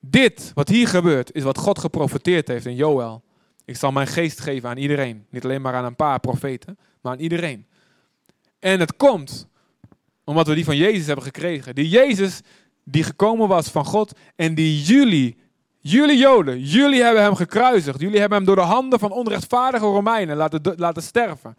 [0.00, 3.24] dit wat hier gebeurt is wat God geprofeteerd heeft in Joël.
[3.64, 5.26] Ik zal mijn geest geven aan iedereen.
[5.30, 7.66] Niet alleen maar aan een paar profeten, maar aan iedereen.
[8.58, 9.48] En het komt
[10.24, 11.74] omdat we die van Jezus hebben gekregen.
[11.74, 12.40] Die Jezus
[12.84, 15.36] die gekomen was van God en die jullie,
[15.90, 18.00] jullie Joden, jullie hebben hem gekruisigd.
[18.00, 21.56] Jullie hebben hem door de handen van onrechtvaardige Romeinen laten, laten sterven.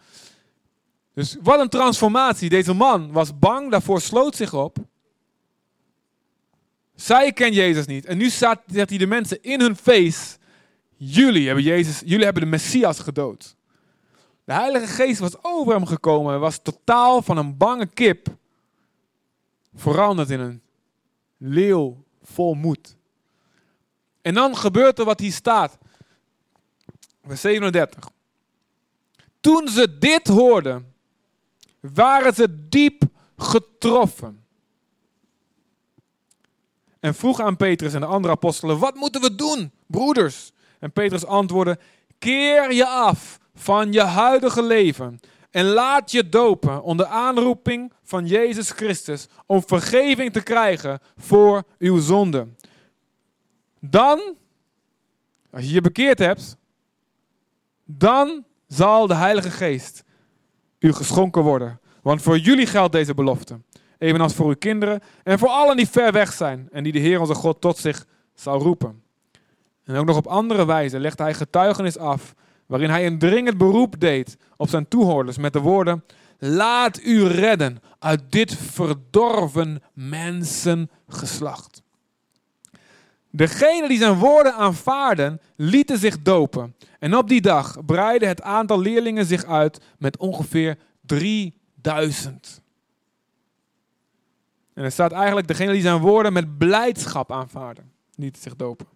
[1.13, 2.49] Dus wat een transformatie.
[2.49, 4.77] Deze man was bang, daarvoor sloot zich op.
[6.95, 8.05] Zij ken Jezus niet.
[8.05, 10.37] En nu zet hij de mensen in hun face
[10.97, 13.55] Jullie hebben, Jezus, jullie hebben de Messias gedood.
[14.43, 18.27] De Heilige Geest was over hem gekomen en was totaal van een bange kip
[19.75, 20.61] veranderd in een
[21.37, 22.96] leeuw vol moed.
[24.27, 25.77] En dan gebeurt er wat hier staat.
[27.25, 28.09] Vers 37.
[29.39, 30.93] Toen ze dit hoorden,
[31.79, 33.03] waren ze diep
[33.37, 34.45] getroffen.
[36.99, 40.51] En vroeg aan Petrus en de andere apostelen: Wat moeten we doen, broeders?
[40.79, 41.79] En Petrus antwoordde:
[42.19, 45.19] Keer je af van je huidige leven
[45.51, 51.99] en laat je dopen onder aanroeping van Jezus Christus om vergeving te krijgen voor uw
[51.99, 52.57] zonden.
[53.89, 54.35] Dan,
[55.51, 56.57] als je je bekeerd hebt,
[57.85, 60.03] dan zal de Heilige Geest
[60.79, 61.79] u geschonken worden.
[62.01, 63.59] Want voor jullie geldt deze belofte.
[63.97, 67.19] Evenals voor uw kinderen en voor allen die ver weg zijn en die de Heer
[67.19, 69.01] onze God tot zich zal roepen.
[69.83, 73.99] En ook nog op andere wijze legde hij getuigenis af, waarin hij een dringend beroep
[73.99, 76.03] deed op zijn toehoorders met de woorden:
[76.39, 81.81] Laat u redden uit dit verdorven mensengeslacht.
[83.37, 86.75] Degenen die zijn woorden aanvaarden, lieten zich dopen.
[86.99, 92.61] En op die dag breidde het aantal leerlingen zich uit met ongeveer 3000.
[94.73, 98.87] En er staat eigenlijk, degenen die zijn woorden met blijdschap aanvaarden, lieten zich dopen.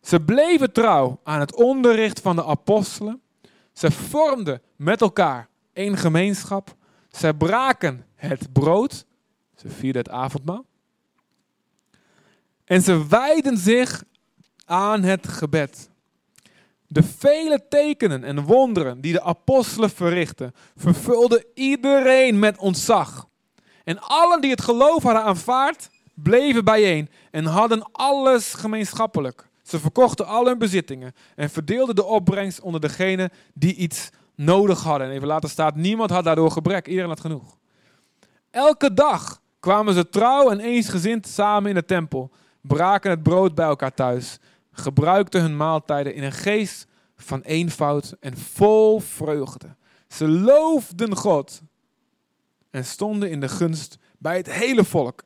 [0.00, 3.20] Ze bleven trouw aan het onderricht van de apostelen.
[3.72, 6.76] Ze vormden met elkaar één gemeenschap.
[7.10, 9.06] Ze braken het brood.
[9.56, 10.64] Ze vierden het avondmaal.
[12.64, 14.04] En ze wijden zich
[14.64, 15.90] aan het gebed.
[16.86, 23.28] De vele tekenen en wonderen die de apostelen verrichtten, vervulden iedereen met ontzag.
[23.84, 29.48] En allen die het geloof hadden aanvaard, bleven bijeen en hadden alles gemeenschappelijk.
[29.62, 35.06] Ze verkochten al hun bezittingen en verdeelden de opbrengst onder degenen die iets nodig hadden.
[35.06, 37.56] En even later staat, niemand had daardoor gebrek, iedereen had genoeg.
[38.50, 42.30] Elke dag kwamen ze trouw en eensgezind samen in de tempel,
[42.66, 44.38] braken het brood bij elkaar thuis,
[44.72, 49.74] gebruikten hun maaltijden in een geest van eenvoud en vol vreugde.
[50.08, 51.62] Ze loofden God
[52.70, 55.24] en stonden in de gunst bij het hele volk.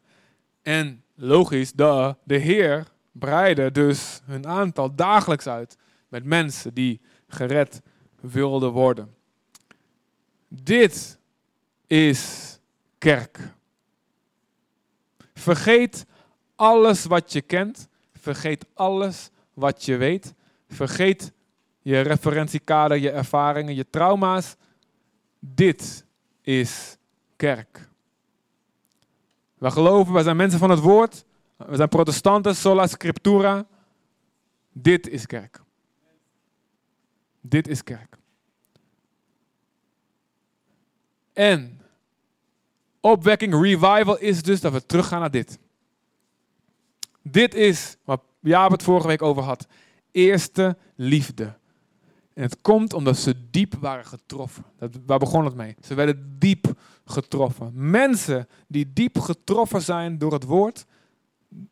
[0.62, 5.76] En logisch, de, de Heer breiden dus hun aantal dagelijks uit
[6.08, 7.82] met mensen die gered
[8.20, 9.14] wilden worden.
[10.48, 11.18] Dit
[11.86, 12.58] is
[12.98, 13.38] kerk.
[15.34, 16.06] Vergeet
[16.58, 17.88] alles wat je kent.
[18.12, 20.34] Vergeet alles wat je weet.
[20.68, 21.32] Vergeet
[21.82, 24.56] je referentiekader, je ervaringen, je trauma's.
[25.38, 26.04] Dit
[26.42, 26.96] is
[27.36, 27.88] kerk.
[29.58, 31.24] Wij geloven, wij zijn mensen van het woord.
[31.56, 33.66] We zijn protestanten, sola scriptura.
[34.72, 35.60] Dit is kerk.
[37.40, 38.16] Dit is kerk.
[41.32, 41.80] En
[43.00, 45.58] opwekking, revival is dus dat we teruggaan naar dit.
[47.30, 49.66] Dit is wat Jaap het vorige week over had.
[50.10, 51.56] Eerste liefde.
[52.34, 54.64] En het komt omdat ze diep waren getroffen.
[54.78, 55.76] Dat, waar begon het mee?
[55.80, 56.72] Ze werden diep
[57.04, 57.70] getroffen.
[57.74, 60.86] Mensen die diep getroffen zijn door het woord,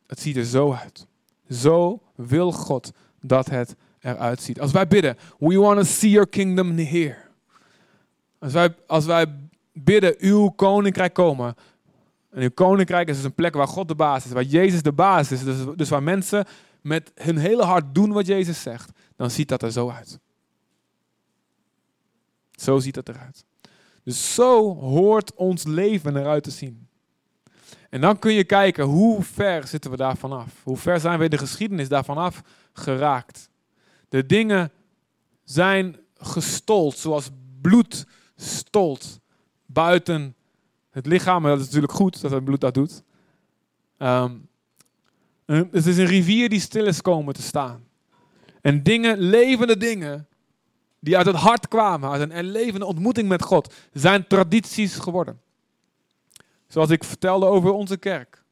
[0.07, 1.07] het ziet er zo uit.
[1.49, 2.91] Zo wil God
[3.21, 4.59] dat het eruit ziet.
[4.59, 7.17] Als wij bidden, we want to see your kingdom here.
[8.39, 9.25] Als wij, als wij
[9.73, 11.55] bidden, uw koninkrijk komen.
[12.31, 14.91] En uw koninkrijk is dus een plek waar God de baas is, waar Jezus de
[14.91, 15.43] baas is.
[15.43, 16.45] Dus, dus waar mensen
[16.81, 18.91] met hun hele hart doen wat Jezus zegt.
[19.15, 20.19] Dan ziet dat er zo uit.
[22.51, 23.45] Zo ziet het eruit.
[24.03, 26.87] Dus zo hoort ons leven eruit te zien.
[27.89, 30.61] En dan kun je kijken hoe ver zitten we daarvan af.
[30.63, 32.41] Hoe ver zijn we in de geschiedenis daarvan af
[32.73, 33.49] geraakt.
[34.09, 34.71] De dingen
[35.43, 37.29] zijn gestold zoals
[37.61, 39.19] bloed stolt
[39.65, 40.35] buiten
[40.97, 41.41] het lichaam.
[41.41, 43.03] Maar dat is natuurlijk goed dat het bloed dat doet.
[43.97, 44.47] Um,
[45.45, 47.85] het is een rivier die stil is komen te staan.
[48.61, 50.27] En dingen, levende dingen,
[50.99, 55.41] die uit het hart kwamen, uit een levende ontmoeting met God, zijn tradities geworden.
[56.67, 58.43] Zoals ik vertelde over onze kerk,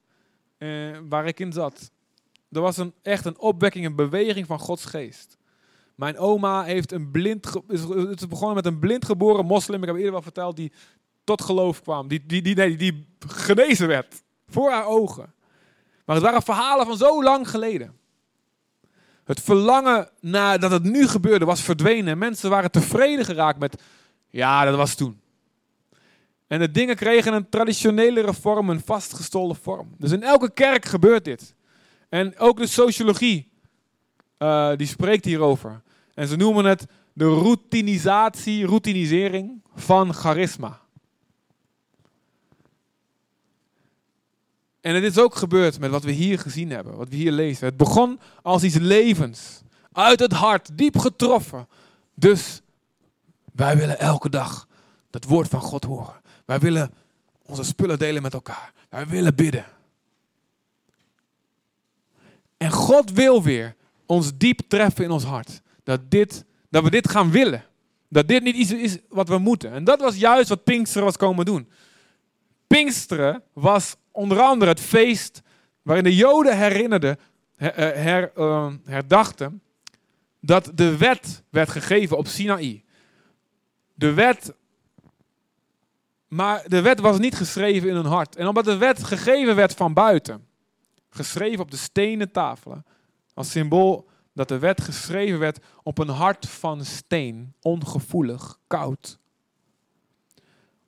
[0.57, 1.91] eh, waar ik in zat.
[2.51, 5.37] Er was een, echt een opwekking, een beweging van Gods geest.
[5.95, 9.95] Mijn oma heeft een blind, is, het begonnen met een blind geboren moslim, ik heb
[9.95, 10.71] eerder wel verteld, die
[11.25, 15.33] tot geloof kwam, die, die, die, nee, die genezen werd voor haar ogen.
[16.05, 17.97] Maar het waren verhalen van zo lang geleden.
[19.23, 22.17] Het verlangen naar dat het nu gebeurde was verdwenen.
[22.17, 23.81] Mensen waren tevreden geraakt met,
[24.29, 25.21] ja, dat was toen.
[26.47, 29.95] En de dingen kregen een traditionelere vorm, een vastgestolen vorm.
[29.97, 31.55] Dus in elke kerk gebeurt dit.
[32.09, 33.49] En ook de sociologie,
[34.39, 35.81] uh, die spreekt hierover.
[36.13, 40.84] En ze noemen het de routinisatie, routinisering van charisma.
[44.85, 47.65] En het is ook gebeurd met wat we hier gezien hebben, wat we hier lezen.
[47.65, 51.67] Het begon als iets levens, uit het hart, diep getroffen.
[52.13, 52.61] Dus
[53.53, 54.67] wij willen elke dag
[55.09, 56.21] dat woord van God horen.
[56.45, 56.93] Wij willen
[57.45, 58.73] onze spullen delen met elkaar.
[58.89, 59.65] Wij willen bidden.
[62.57, 65.61] En God wil weer ons diep treffen in ons hart.
[65.83, 67.65] Dat, dit, dat we dit gaan willen.
[68.09, 69.71] Dat dit niet iets is wat we moeten.
[69.71, 71.69] En dat was juist wat Pinksteren was komen doen.
[72.67, 75.41] Pinksteren was onder andere het feest
[75.81, 77.19] waarin de Joden herinnerden,
[77.55, 79.61] her, uh, herdachten
[80.39, 82.83] dat de wet werd gegeven op Sinaï.
[83.93, 84.53] De wet,
[86.27, 88.35] maar de wet was niet geschreven in hun hart.
[88.35, 90.47] En omdat de wet gegeven werd van buiten,
[91.09, 92.85] geschreven op de stenen tafelen,
[93.33, 99.19] als symbool dat de wet geschreven werd op een hart van steen, ongevoelig, koud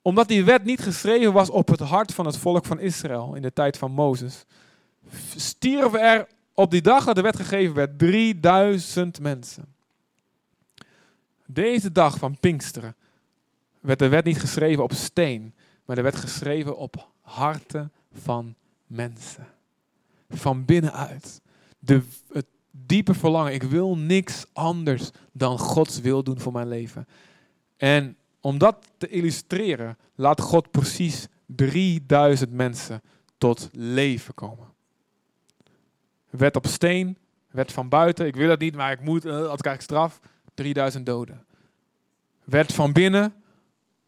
[0.08, 3.42] omdat die wet niet geschreven was op het hart van het volk van Israël in
[3.42, 4.46] de tijd van Mozes,
[5.36, 9.66] stierven er op die dag dat de wet gegeven werd 3000 mensen.
[11.46, 12.96] Deze dag van Pinksteren
[13.80, 15.54] werd de wet niet geschreven op steen,
[15.86, 19.48] maar de wet geschreven op harten van mensen.
[20.30, 21.42] Van binnenuit.
[21.80, 27.08] De, het diepe verlangen, ik wil niks anders dan Gods wil doen voor mijn leven.
[27.78, 28.18] En
[28.48, 33.02] om dat te illustreren, laat God precies 3000 mensen
[33.38, 34.68] tot leven komen.
[36.30, 37.18] Wet op steen,
[37.52, 40.20] wet van buiten, ik wil het niet, maar ik moet, als krijg ik straf,
[40.54, 41.46] 3000 doden.
[42.44, 43.34] Wet van binnen,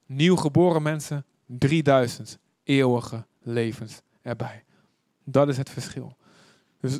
[0.06, 4.64] nieuw geboren mensen, 3000 eeuwige levens erbij.
[5.24, 6.18] Dat is het verschil.
[6.80, 7.00] Dus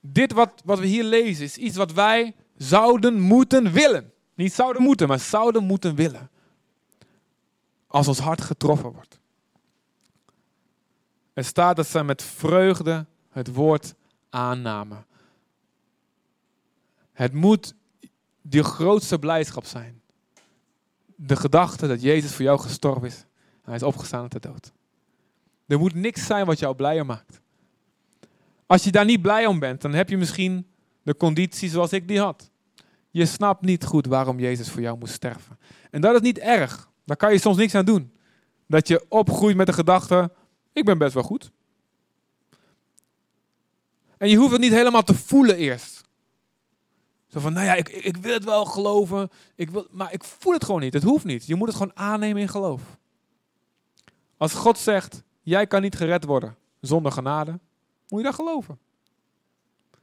[0.00, 4.12] dit wat, wat we hier lezen is iets wat wij zouden moeten willen.
[4.34, 6.30] Niet zouden moeten, maar zouden moeten willen
[7.88, 9.20] als ons hart getroffen wordt.
[11.32, 13.94] Er staat dat ze met vreugde het woord
[14.30, 15.06] aannamen.
[17.12, 17.74] Het moet
[18.40, 20.02] de grootste blijdschap zijn.
[21.14, 23.24] De gedachte dat Jezus voor jou gestorven is.
[23.62, 24.72] Hij is opgestaan uit de dood.
[25.66, 27.40] Er moet niks zijn wat jou blijer maakt.
[28.66, 30.66] Als je daar niet blij om bent, dan heb je misschien
[31.02, 32.50] de conditie zoals ik die had.
[33.10, 35.58] Je snapt niet goed waarom Jezus voor jou moest sterven.
[35.90, 36.90] En dat is niet erg.
[37.08, 38.12] Daar kan je soms niks aan doen.
[38.66, 40.30] Dat je opgroeit met de gedachte,
[40.72, 41.50] ik ben best wel goed.
[44.18, 46.02] En je hoeft het niet helemaal te voelen eerst.
[47.26, 50.52] Zo van, nou ja, ik, ik wil het wel geloven, ik wil, maar ik voel
[50.52, 50.92] het gewoon niet.
[50.92, 51.46] Het hoeft niet.
[51.46, 52.82] Je moet het gewoon aannemen in geloof.
[54.36, 57.58] Als God zegt, jij kan niet gered worden, zonder genade,
[58.08, 58.78] moet je dat geloven.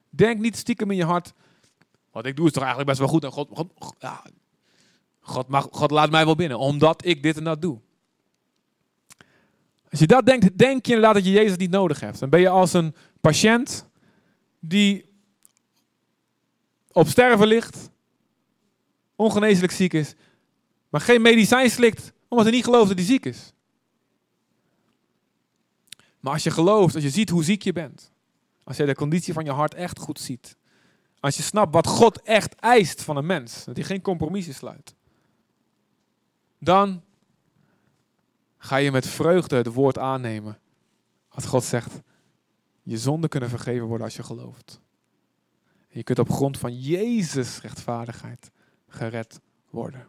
[0.10, 1.34] Denk niet stiekem in je hart,
[2.12, 4.24] wat ik doe is toch eigenlijk best wel goed en God, God, ja,
[5.26, 7.80] God, God laat mij wel binnen, omdat ik dit en dat doe.
[9.90, 12.20] Als je dat denkt, denk je inderdaad dat je Jezus niet nodig hebt.
[12.20, 13.90] Dan ben je als een patiënt
[14.60, 15.14] die
[16.92, 17.90] op sterven ligt,
[19.16, 20.14] ongeneeslijk ziek is,
[20.90, 23.54] maar geen medicijn slikt omdat hij niet gelooft dat hij ziek is.
[26.20, 28.12] Maar als je gelooft, als je ziet hoe ziek je bent,
[28.64, 30.58] als je de conditie van je hart echt goed ziet,
[31.20, 34.95] als je snapt wat God echt eist van een mens, dat hij geen compromissen sluit,
[36.60, 37.04] dan
[38.58, 40.60] ga je met vreugde het woord aannemen.
[41.28, 42.02] Als God zegt,
[42.84, 44.82] je zonden kunnen vergeven worden als je gelooft.
[45.88, 48.52] je kunt op grond van Jezus rechtvaardigheid
[48.88, 49.40] gered
[49.70, 50.00] worden.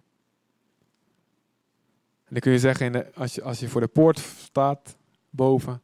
[2.24, 4.96] En dan kun je zeggen, in als, je, als je voor de poort staat,
[5.30, 5.82] boven,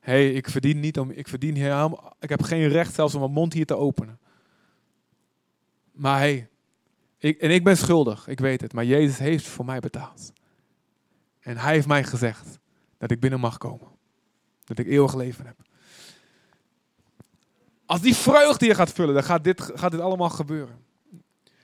[0.00, 3.20] hé, hey, ik verdien niet om, ik verdien helemaal, ik heb geen recht zelfs om
[3.20, 4.18] mijn mond hier te openen.
[5.92, 6.48] Maar hé, hey,
[7.32, 10.32] en ik ben schuldig, ik weet het, maar Jezus heeft voor mij betaald.
[11.40, 12.58] En hij heeft mij gezegd
[12.98, 13.88] dat ik binnen mag komen.
[14.64, 15.56] Dat ik eeuwig leven heb.
[17.86, 20.84] Als die vreugde je gaat vullen, dan gaat dit, gaat dit allemaal gebeuren.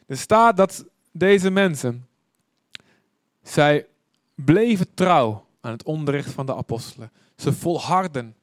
[0.06, 2.08] Er staat dat deze mensen,
[3.42, 3.86] zij
[4.34, 7.12] bleven trouw aan het onderricht van de apostelen.
[7.36, 8.36] Ze volharden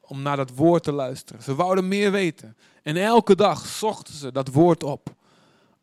[0.00, 1.42] om naar dat woord te luisteren.
[1.42, 2.56] Ze wouden meer weten.
[2.82, 5.14] En elke dag zochten ze dat woord op.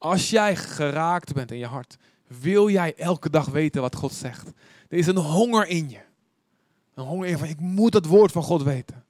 [0.03, 4.47] Als jij geraakt bent in je hart, wil jij elke dag weten wat God zegt.
[4.89, 5.99] Er is een honger in je.
[6.95, 9.05] Een honger in van, ik moet het woord van God weten.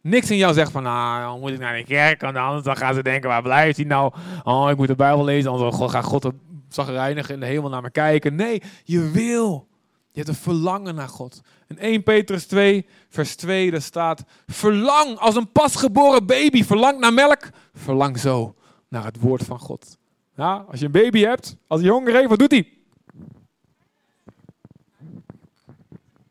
[0.00, 2.76] Niks in jou zegt van, nou, dan moet ik naar de kerk, want anders dan
[2.76, 4.12] gaan ze denken, waar blijft hij nou?
[4.42, 6.30] Oh, ik moet de Bijbel lezen, anders gaat God
[6.68, 8.34] zagrijnig in de hemel naar me kijken.
[8.34, 9.68] Nee, je wil.
[10.10, 11.40] Je hebt een verlangen naar God.
[11.68, 17.12] In 1 Petrus 2, vers 2, daar staat, verlang als een pasgeboren baby, verlang naar
[17.12, 18.54] melk, verlang zo
[18.88, 19.96] naar het woord van God.
[20.36, 22.72] Ja, als je een baby hebt, als hij honger heeft, wat doet hij?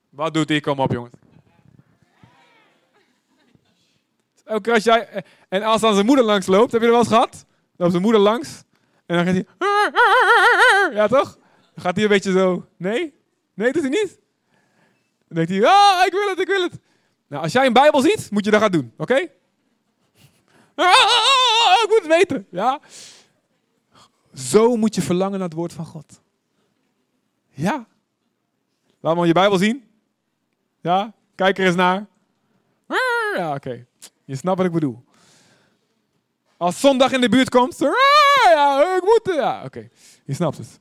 [0.10, 0.60] Wat doet hij?
[0.60, 1.14] Kom op, jongens.
[4.62, 7.12] Keer als jij, en als dan zijn moeder langs loopt, heb je er wel eens
[7.12, 7.46] gehad?
[7.76, 8.64] Loopt zijn moeder langs
[9.06, 9.46] en dan gaat hij.
[10.94, 11.38] Ja, toch?
[11.74, 12.66] Dan gaat hij een beetje zo.
[12.78, 13.14] Nee?
[13.54, 14.20] Nee, doet hij niet?
[15.28, 16.80] Dan denkt hij, ah, ik wil het, ik wil het.
[17.28, 19.28] Nou, als jij een Bijbel ziet, moet je dat gaan doen, oké?
[20.76, 22.80] Ah, ik moet het weten, ja?
[24.34, 26.22] Zo moet je verlangen naar het woord van God.
[27.50, 27.88] Ja.
[29.00, 29.84] Laat maar je Bijbel zien.
[30.82, 32.06] Ja, kijk er eens naar.
[33.36, 33.86] Ja, oké.
[34.26, 35.04] Je snapt wat ik bedoel.
[36.58, 39.36] Als zondag in de buurt komt, ja, ik moet.
[39.36, 39.90] Ja, oké.
[40.26, 40.80] Je snapt het.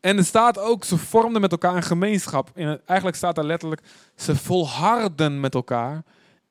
[0.00, 2.50] En er staat ook, ze vormden met elkaar een gemeenschap.
[2.84, 3.82] eigenlijk staat er letterlijk,
[4.14, 6.02] ze volharden met elkaar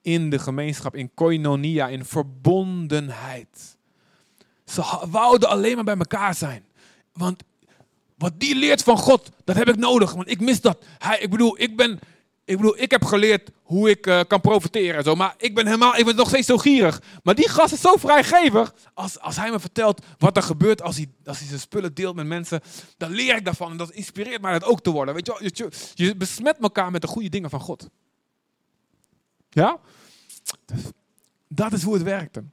[0.02, 3.78] in de gemeenschap, in koinonia, in verbondenheid.
[4.70, 6.66] Ze wouden alleen maar bij elkaar zijn.
[7.14, 7.44] Want
[8.18, 10.84] wat die leert van God, dat heb ik nodig, want ik mis dat.
[10.98, 12.00] Hij, ik bedoel, ik ben,
[12.46, 15.66] ik bedoel, ik heb geleerd hoe ik uh, kan profiteren en zo, maar ik ben
[15.66, 17.02] helemaal, ik ben nog steeds zo gierig.
[17.24, 18.74] Maar die gast is zo vrijgevig.
[18.94, 22.16] Als, als hij me vertelt wat er gebeurt als hij, als hij zijn spullen deelt
[22.16, 22.62] met mensen,
[22.98, 25.14] dan leer ik daarvan en dat inspireert mij dat ook te worden.
[25.14, 27.88] Weet je, je, besmet elkaar met de goede dingen van God.
[29.50, 29.80] Ja?
[31.48, 32.44] Dat is hoe het werkte.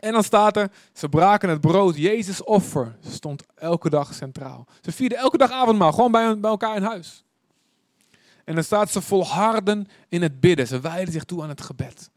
[0.00, 1.96] En dan staat er, ze braken het brood.
[1.96, 4.66] Jezus offer stond elke dag centraal.
[4.80, 7.24] Ze vierden elke dag avondmaal, gewoon bij, bij elkaar in huis.
[8.44, 10.66] En dan staat ze volharden in het bidden.
[10.66, 12.10] Ze wijden zich toe aan het gebed.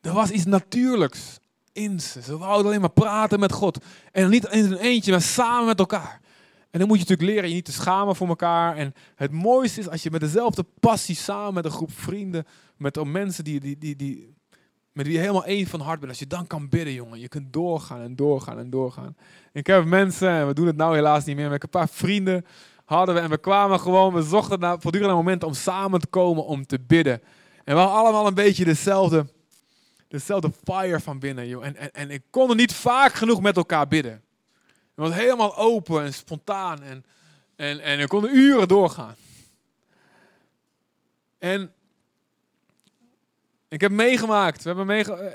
[0.00, 1.38] Er was iets natuurlijks
[1.72, 2.22] in ze.
[2.22, 3.84] Ze wouden alleen maar praten met God.
[4.12, 6.20] En niet in een eentje, maar samen met elkaar.
[6.70, 8.76] En dan moet je natuurlijk leren je niet te schamen voor elkaar.
[8.76, 13.04] En het mooiste is als je met dezelfde passie samen met een groep vrienden, met
[13.04, 14.34] mensen die, die, die, die
[15.00, 16.10] met wie je helemaal één van hart bent.
[16.10, 17.20] Als je dan kan bidden, jongen.
[17.20, 19.16] Je kunt doorgaan en doorgaan en doorgaan.
[19.52, 22.46] Ik heb mensen, en we doen het nou helaas niet meer, met een paar vrienden
[22.84, 23.20] hadden we.
[23.20, 26.80] En we kwamen gewoon, we zochten naar, voortdurend moment om samen te komen om te
[26.80, 27.22] bidden.
[27.64, 29.26] En we hadden allemaal een beetje dezelfde,
[30.08, 31.64] dezelfde fire van binnen, joh.
[31.64, 34.22] En, en, en ik kon er niet vaak genoeg met elkaar bidden.
[34.94, 36.82] Het was helemaal open en spontaan.
[36.82, 37.04] En,
[37.56, 39.14] en, en we konden uren doorgaan.
[41.38, 41.72] En
[43.70, 44.62] ik heb meegemaakt.
[44.62, 45.26] We hebben eh,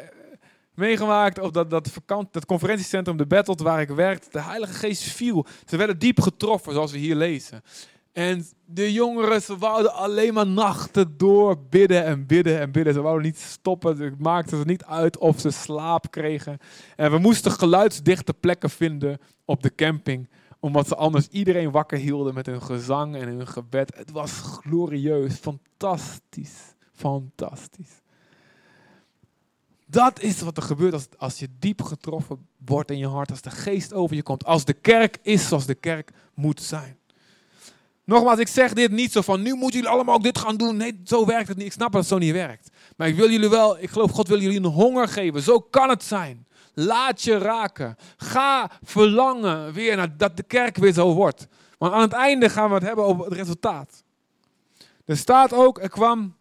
[0.73, 4.27] meegemaakt op dat, dat, vakant, dat conferentiecentrum, de Battle, waar ik werkte.
[4.31, 5.45] De Heilige Geest viel.
[5.65, 7.63] Ze werden diep getroffen, zoals we hier lezen.
[8.11, 12.93] En de jongeren, ze wouden alleen maar nachten door bidden en bidden en bidden.
[12.93, 13.97] Ze wouden niet stoppen.
[13.97, 16.57] Het maakte ze niet uit of ze slaap kregen.
[16.95, 20.29] En we moesten geluidsdichte plekken vinden op de camping
[20.59, 23.95] Omdat ze anders iedereen wakker hielden met hun gezang en hun gebed.
[23.95, 28.03] Het was glorieus, fantastisch, fantastisch.
[29.86, 33.41] Dat is wat er gebeurt als, als je diep getroffen wordt in je hart, als
[33.41, 36.97] de geest over je komt, als de kerk is zoals de kerk moet zijn.
[38.05, 40.77] Nogmaals, ik zeg dit niet zo van, nu moeten jullie allemaal ook dit gaan doen.
[40.77, 41.65] Nee, zo werkt het niet.
[41.65, 42.69] Ik snap dat het zo niet werkt.
[42.97, 45.41] Maar ik wil jullie wel, ik geloof God wil jullie een honger geven.
[45.41, 46.47] Zo kan het zijn.
[46.73, 47.95] Laat je raken.
[48.17, 51.47] Ga verlangen weer naar dat de kerk weer zo wordt.
[51.77, 54.03] Want aan het einde gaan we het hebben over het resultaat.
[55.05, 56.36] Er staat ook, er kwam,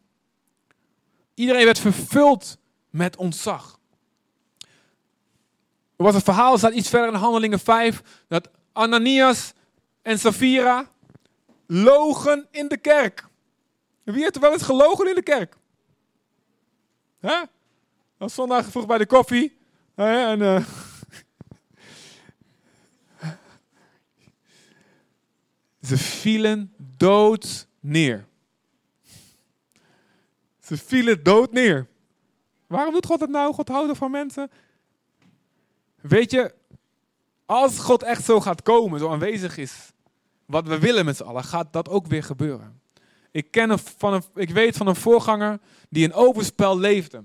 [1.34, 2.58] iedereen werd vervuld
[2.94, 3.78] met ontzag.
[5.96, 9.52] Er was een verhaal, staat iets verder in Handelingen 5, dat Ananias
[10.02, 10.90] en Safira
[11.66, 13.28] logen in de kerk.
[14.02, 15.56] Wie heeft er wel eens gelogen in de kerk?
[17.20, 17.42] Hè?
[18.16, 19.56] Was zondag vroeg bij de koffie.
[19.94, 20.66] En, uh...
[25.88, 28.26] Ze vielen dood neer.
[30.60, 31.92] Ze vielen dood neer.
[32.66, 33.54] Waarom doet God het nou?
[33.54, 34.50] God houden van mensen.
[36.00, 36.54] Weet je,
[37.46, 39.92] als God echt zo gaat komen, zo aanwezig is,
[40.46, 42.80] wat we willen met z'n allen, gaat dat ook weer gebeuren.
[43.30, 45.58] Ik, ken van een, ik weet van een voorganger
[45.88, 47.22] die in overspel leefde.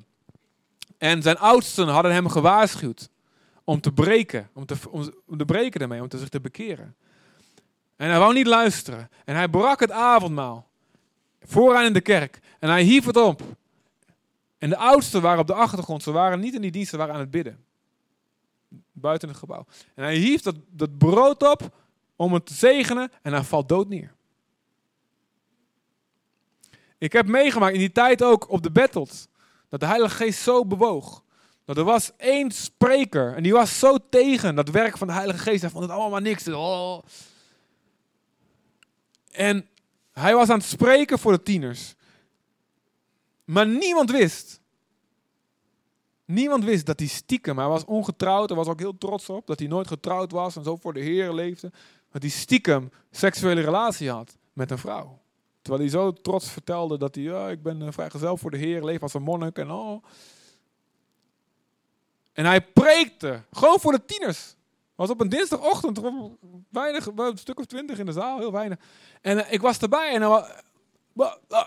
[0.97, 3.09] En zijn oudsten hadden hem gewaarschuwd
[3.63, 4.75] om te breken, om te,
[5.25, 6.95] om te breken ermee, om te zich te bekeren.
[7.95, 9.09] En hij wou niet luisteren.
[9.25, 10.67] En hij brak het avondmaal.
[11.41, 12.39] Vooraan in de kerk.
[12.59, 13.41] En hij hief het op.
[14.59, 16.03] En de oudsten waren op de achtergrond.
[16.03, 17.65] Ze waren niet in die dienst, ze waren aan het bidden.
[18.91, 19.65] Buiten het gebouw.
[19.95, 21.75] En hij hief dat, dat brood op
[22.15, 24.15] om het te zegenen en hij valt dood neer.
[26.97, 29.27] Ik heb meegemaakt in die tijd ook op de battles.
[29.69, 31.23] Dat de Heilige Geest zo bewoog.
[31.65, 35.39] Dat er was één spreker en die was zo tegen dat werk van de Heilige
[35.39, 35.61] Geest.
[35.61, 36.47] Hij vond het allemaal maar niks.
[36.47, 37.03] Oh.
[39.31, 39.67] En
[40.11, 41.95] hij was aan het spreken voor de tieners.
[43.49, 44.61] Maar niemand wist.
[46.25, 49.59] Niemand wist dat hij stiekem, hij was ongetrouwd, hij was ook heel trots op dat
[49.59, 51.71] hij nooit getrouwd was en zo voor de Heer leefde.
[52.11, 55.19] Dat hij stiekem seksuele relatie had met een vrouw.
[55.61, 59.01] Terwijl hij zo trots vertelde dat hij, ja, ik ben vrijgezel voor de Heer, leef
[59.01, 60.03] als een monnik en oh.
[62.33, 64.55] En hij preekte, gewoon voor de tieners.
[64.95, 65.99] Was op een dinsdagochtend,
[66.69, 68.79] weinig, een stuk of twintig in de zaal, heel weinig.
[69.21, 70.21] En uh, ik was erbij en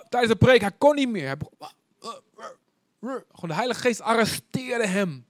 [0.09, 1.37] tijdens de preek, hij kon niet meer.
[3.01, 5.27] Gewoon de Heilige Geest arresteerde hem.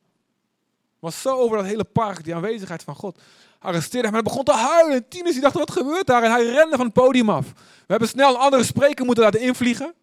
[0.99, 3.19] Was zo over dat hele park, die aanwezigheid van God
[3.59, 4.15] arresteerde hem.
[4.15, 4.97] Hij begon te huilen.
[4.97, 6.23] En tieners die dachten, wat gebeurt daar?
[6.23, 7.53] En hij rende van het podium af.
[7.53, 9.95] We hebben snel een andere spreker moeten laten invliegen.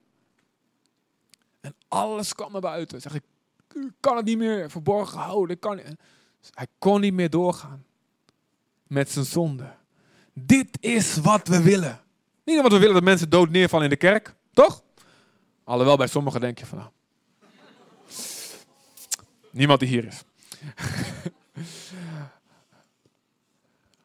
[1.62, 3.02] En alles kwam naar buiten.
[3.02, 3.24] Zeg ik,
[4.00, 5.60] kan het niet meer verborgen houden.
[5.60, 5.86] Kan niet.
[6.54, 7.86] hij kon niet meer doorgaan
[8.88, 9.74] met zijn zonde.
[10.34, 12.02] Dit is wat we willen.
[12.50, 14.84] Niet wat we willen dat mensen dood neervallen in de kerk, toch?
[15.64, 16.90] Alhoewel bij sommigen denk je van, nou,
[19.52, 20.24] niemand die hier is.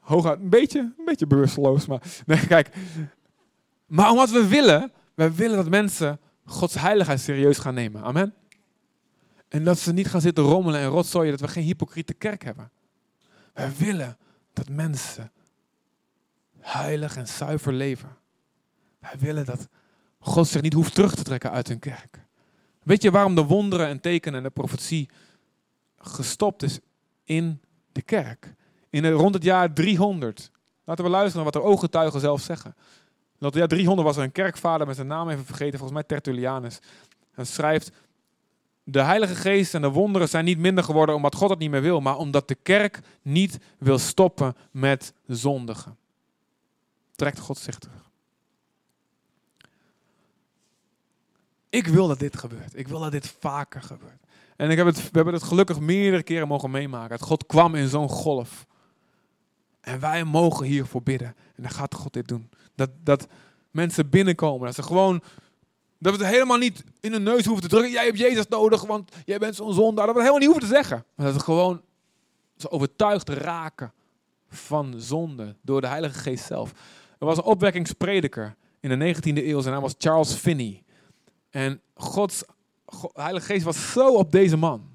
[0.01, 1.87] hooguit een beetje, een beetje bewusteloos.
[1.87, 2.71] Maar nee, kijk.
[3.87, 8.03] Maar omdat we willen, we willen dat mensen Gods heiligheid serieus gaan nemen.
[8.03, 8.35] Amen.
[9.49, 12.71] En dat ze niet gaan zitten rommelen en rotzooien, dat we geen hypocriete kerk hebben.
[13.55, 14.19] We willen
[14.53, 15.33] dat mensen
[16.61, 18.23] heilig en zuiver leven.
[19.11, 19.69] Wij willen dat
[20.19, 22.21] God zich niet hoeft terug te trekken uit hun kerk.
[22.83, 25.09] Weet je waarom de wonderen en tekenen en de profetie
[25.99, 26.79] gestopt is
[27.25, 27.61] in
[27.93, 28.55] de kerk?
[28.95, 30.51] in rond het jaar 300.
[30.85, 32.75] Laten we luisteren naar wat de ooggetuigen zelf zeggen.
[33.39, 36.03] Rond het jaar 300 was er een kerkvader met zijn naam even vergeten, volgens mij
[36.03, 36.79] Tertullianus.
[37.33, 37.91] Hij schrijft,
[38.85, 41.83] de Heilige Geest en de wonderen zijn niet minder geworden omdat God het niet meer
[41.83, 45.97] wil, maar omdat de kerk niet wil stoppen met zondigen.
[47.17, 48.04] Trekt God zich terug.
[51.75, 52.79] Ik wil dat dit gebeurt.
[52.79, 54.23] Ik wil dat dit vaker gebeurt.
[54.57, 57.09] En ik heb het, we hebben het gelukkig meerdere keren mogen meemaken.
[57.09, 58.67] Dat God kwam in zo'n golf.
[59.81, 61.27] En wij mogen hiervoor bidden.
[61.27, 62.51] En dan gaat God dit doen.
[62.75, 63.27] Dat, dat
[63.71, 64.67] mensen binnenkomen.
[64.67, 65.23] Dat ze gewoon.
[65.99, 67.93] Dat we het helemaal niet in de neus hoeven te drukken.
[67.93, 70.07] Jij hebt Jezus nodig, want jij bent zo'n zondaar.
[70.07, 71.05] Dat we het helemaal niet hoeven te zeggen.
[71.15, 71.81] Maar dat we gewoon
[72.57, 73.93] zo overtuigd raken
[74.49, 76.73] van zonde door de Heilige Geest zelf.
[77.19, 79.61] Er was een opwekkingsprediker in de 19e eeuw.
[79.61, 80.84] Zijn naam was Charles Finney.
[81.55, 82.43] En Gods
[83.13, 84.89] Heilige Geest was zo op deze man.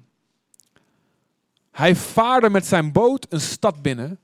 [1.70, 4.18] Hij vaarde met zijn boot een stad binnen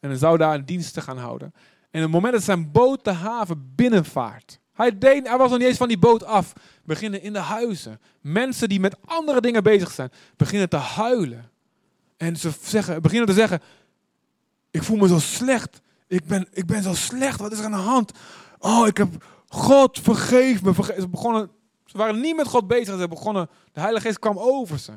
[0.00, 1.52] en zou daar een dienst te gaan houden.
[1.90, 4.60] En op het moment dat zijn boot de haven binnenvaart.
[4.72, 6.52] Hij, deed, hij was nog niet eens van die boot af.
[6.84, 8.00] Beginnen in de huizen.
[8.20, 10.10] Mensen die met andere dingen bezig zijn.
[10.36, 11.50] Beginnen te huilen.
[12.16, 13.60] En ze zeggen, beginnen te zeggen.
[14.70, 15.80] Ik voel me zo slecht.
[16.06, 18.12] Ik ben, ik ben zo slecht, wat is er aan de hand?
[18.58, 20.74] Oh, ik heb God, vergeef me.
[20.74, 21.00] Vergeef.
[21.00, 21.50] Ze, begonnen,
[21.90, 24.92] ze waren niet met God bezig, ze begonnen, de Heilige Geest kwam over ze.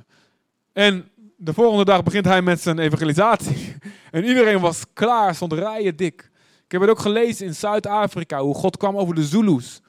[0.74, 3.76] En de volgende dag begint hij met zijn evangelisatie.
[4.12, 6.32] En iedereen was klaar, stond rijen dik.
[6.66, 9.82] Ik heb het ook gelezen in Zuid-Afrika, hoe God kwam over de Zulus.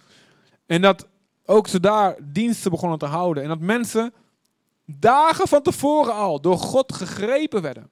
[0.66, 1.08] En dat
[1.46, 3.42] ook ze daar diensten begonnen te houden.
[3.42, 4.12] En dat mensen
[4.84, 7.90] dagen van tevoren al door God gegrepen werden.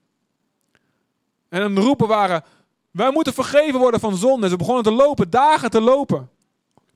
[1.48, 2.44] En een roepen waren,
[2.90, 4.44] wij moeten vergeven worden van zonde.
[4.44, 6.30] En ze begonnen te lopen, dagen te lopen.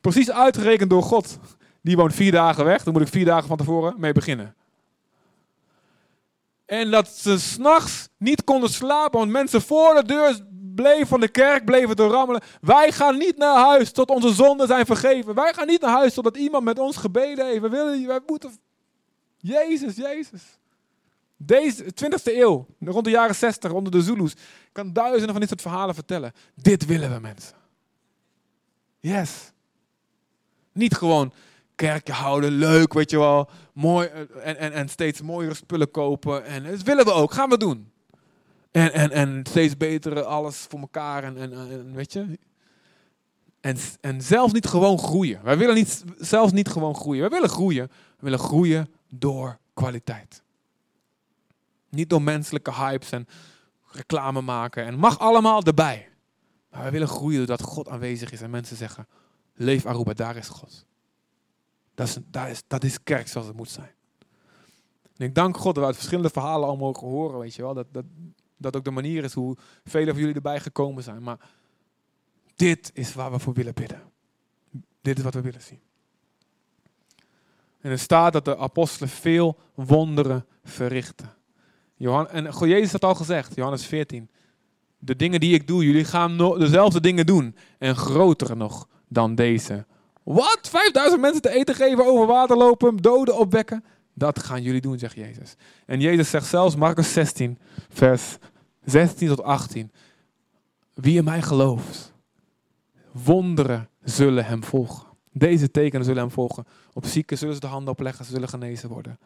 [0.01, 1.39] Precies uitgerekend door God.
[1.85, 4.55] Die woont vier dagen weg, daar moet ik vier dagen van tevoren mee beginnen.
[6.67, 11.29] En dat ze s'nachts niet konden slapen, want mensen voor de deur bleven van de
[11.29, 12.43] kerk, bleven te rammelen.
[12.61, 15.35] Wij gaan niet naar huis tot onze zonden zijn vergeven.
[15.35, 17.61] Wij gaan niet naar huis totdat iemand met ons gebeden heeft.
[17.61, 18.59] We willen, wij moeten...
[19.37, 20.43] Jezus, Jezus.
[21.37, 24.35] Deze 20e eeuw, rond de jaren 60, onder de Zulus.
[24.73, 26.33] Kan duizenden van dit soort verhalen vertellen.
[26.55, 27.57] Dit willen we mensen.
[29.01, 29.53] Yes.
[30.73, 31.33] Niet gewoon
[31.75, 33.51] kerkje houden, leuk, weet je wel.
[33.73, 36.45] Mooi, eh, en, en, en steeds mooiere spullen kopen.
[36.45, 37.93] En dat willen we ook, gaan we doen.
[38.71, 41.25] En, en, en steeds betere alles voor elkaar.
[41.25, 42.39] En, en, en weet je.
[43.61, 45.41] En, en zelfs niet gewoon groeien.
[45.43, 47.21] Wij willen niet, zelfs niet gewoon groeien.
[47.21, 47.87] Wij willen groeien.
[47.87, 50.43] We willen groeien door kwaliteit.
[51.89, 53.27] Niet door menselijke hypes en
[53.91, 54.85] reclame maken.
[54.85, 56.09] En mag allemaal erbij.
[56.71, 58.41] Maar wij willen groeien doordat God aanwezig is.
[58.41, 59.07] En mensen zeggen,
[59.55, 60.87] leef Aruba, daar is God.
[61.95, 62.19] Dat is,
[62.49, 63.93] is, dat is kerk zoals het moet zijn.
[65.17, 67.75] En ik dank God dat we uit verschillende verhalen al mogen horen, weet je wel.
[67.75, 68.05] Dat, dat,
[68.57, 71.23] dat ook de manier is hoe velen van jullie erbij gekomen zijn.
[71.23, 71.39] Maar
[72.57, 74.03] dit is waar we voor willen bidden.
[75.01, 75.81] Dit is wat we willen zien.
[77.81, 81.33] En er staat dat de apostelen veel wonderen verrichten.
[81.97, 84.31] Johan, en Jezus had al gezegd, Johannes 14.
[84.99, 87.57] De dingen die ik doe, jullie gaan dezelfde dingen doen.
[87.79, 89.87] En grotere nog dan deze.
[90.25, 90.59] Wat?
[90.63, 93.85] 5000 mensen te eten geven, over water lopen, doden opwekken?
[94.15, 95.55] Dat gaan jullie doen, zegt Jezus.
[95.87, 97.59] En Jezus zegt zelfs, Marcus 16,
[97.89, 98.37] vers
[98.85, 99.93] 16 tot 18.
[100.95, 102.13] Wie in mij gelooft,
[103.13, 105.07] wonderen zullen hem volgen.
[105.33, 106.67] Deze tekenen zullen hem volgen.
[106.93, 109.19] Op zieken zullen ze de handen opleggen, ze zullen genezen worden.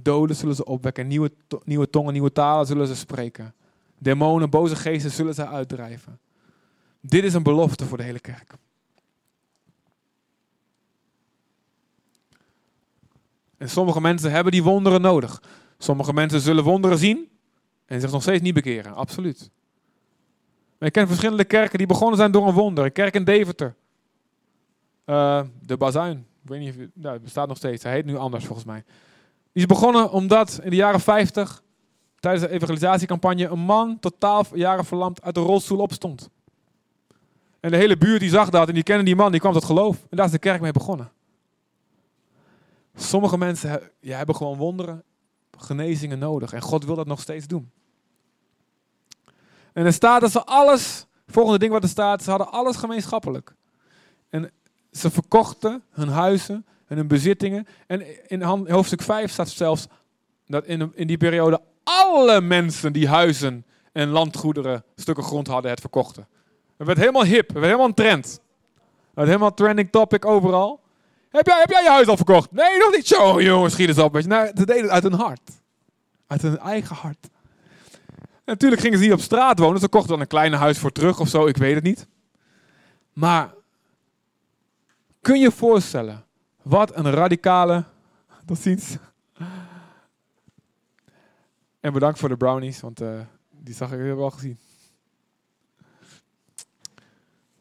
[0.00, 1.32] Doden zullen ze opwekken, nieuwe,
[1.64, 3.54] nieuwe tongen, nieuwe talen zullen ze spreken.
[3.98, 6.20] Demonen, boze geesten zullen ze uitdrijven.
[7.00, 8.54] Dit is een belofte voor de hele kerk.
[13.58, 15.42] En sommige mensen hebben die wonderen nodig.
[15.78, 17.28] Sommige mensen zullen wonderen zien
[17.86, 18.94] en zich nog steeds niet bekeren.
[18.94, 19.50] Absoluut.
[20.78, 22.84] Maar ik ken verschillende kerken die begonnen zijn door een wonder.
[22.84, 23.74] Een kerk in Deventer.
[25.06, 26.26] Uh, de Bazuin.
[26.42, 27.82] Ik weet niet of nou, het bestaat nog steeds.
[27.82, 28.84] Hij heet nu anders volgens mij.
[29.52, 31.62] Die is begonnen omdat in de jaren 50,
[32.20, 36.30] tijdens de evangelisatiecampagne, een man totaal jaren verlamd uit de rolstoel opstond.
[37.60, 39.64] En de hele buurt die zag dat en die kende die man, die kwam tot
[39.64, 39.96] geloof.
[40.10, 41.10] En daar is de kerk mee begonnen.
[42.98, 45.02] Sommige mensen ja, hebben gewoon wonderen,
[45.58, 46.52] genezingen nodig.
[46.52, 47.70] En God wil dat nog steeds doen.
[49.72, 53.54] En er staat dat ze alles, volgende ding wat er staat, ze hadden alles gemeenschappelijk.
[54.28, 54.50] En
[54.92, 57.66] ze verkochten hun huizen en hun bezittingen.
[57.86, 59.86] En in hoofdstuk 5 staat zelfs
[60.46, 65.80] dat in, in die periode alle mensen die huizen en landgoederen, stukken grond hadden, het
[65.80, 66.28] verkochten.
[66.76, 68.26] Het werd helemaal hip, het werd helemaal een trend.
[68.26, 70.80] Het werd helemaal trending topic overal.
[71.30, 72.52] Heb jij, heb jij je huis al verkocht?
[72.52, 73.06] Nee, nog niet.
[73.06, 74.22] Zo, jongens, schiet eens op.
[74.22, 75.50] Nou, ze deden het uit hun hart.
[76.26, 77.28] Uit hun eigen hart.
[78.44, 79.80] natuurlijk gingen ze niet op straat wonen.
[79.80, 81.46] Ze kochten dan een kleine huis voor terug of zo.
[81.46, 82.06] Ik weet het niet.
[83.12, 83.54] Maar
[85.20, 86.24] kun je voorstellen
[86.62, 87.84] wat een radicale...
[88.46, 88.96] Tot ziens.
[91.80, 93.20] En bedankt voor de brownies, want uh,
[93.50, 94.58] die zag ik wel gezien.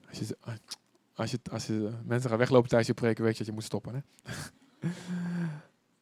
[0.09, 0.37] Als je,
[1.17, 3.63] als je, als je mensen gaan weglopen tijdens je preken, weet je dat je moet
[3.63, 3.93] stoppen.
[3.93, 4.29] Hè?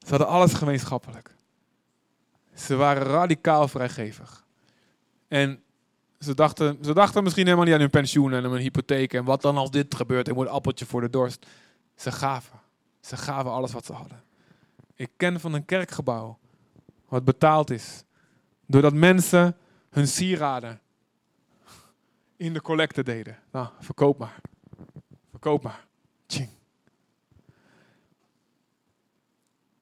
[0.06, 1.36] Ze hadden alles gemeenschappelijk.
[2.54, 4.46] Ze waren radicaal vrijgevig.
[5.28, 5.64] En
[6.20, 9.14] ze dachten, ze dachten misschien helemaal niet aan hun pensioen en aan hun hypotheek.
[9.14, 11.46] En wat dan als dit gebeurt, ik moet een appeltje voor de dorst.
[11.96, 12.60] Ze gaven.
[13.00, 14.24] Ze gaven alles wat ze hadden.
[14.96, 16.38] Ik ken van een kerkgebouw
[17.08, 18.04] wat betaald is.
[18.66, 19.58] Doordat mensen
[19.90, 20.82] hun sieraden
[22.38, 23.38] in de collecte deden.
[23.52, 24.42] Nou, verkoop maar.
[25.46, 25.86] Koop maar.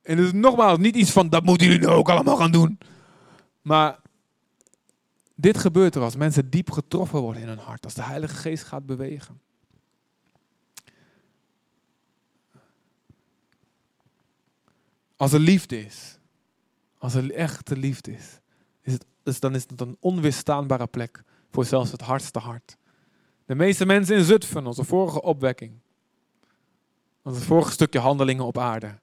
[0.01, 2.78] En het is nogmaals niet iets van, dat moeten jullie nu ook allemaal gaan doen.
[3.61, 3.99] Maar
[5.36, 7.84] dit gebeurt er als mensen diep getroffen worden in hun hart.
[7.84, 9.41] Als de Heilige Geest gaat bewegen.
[15.16, 16.18] Als er liefde is.
[16.97, 18.39] Als er echte liefde is.
[18.82, 18.93] is,
[19.24, 22.78] het, dan is het een onweerstaanbare plek voor zelfs het hardste hart.
[23.45, 25.73] De meeste mensen in Zutphen, onze vorige opwekking.
[27.23, 28.99] Onze vorige stukje handelingen op aarde.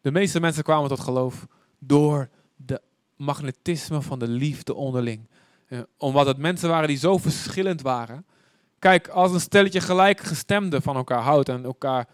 [0.00, 1.46] De meeste mensen kwamen tot geloof
[1.78, 2.80] door de
[3.16, 5.28] magnetisme van de liefde onderling.
[5.66, 8.26] Eh, omdat het mensen waren die zo verschillend waren.
[8.78, 12.08] Kijk, als een stelletje gelijkgestemden van elkaar houdt en elkaar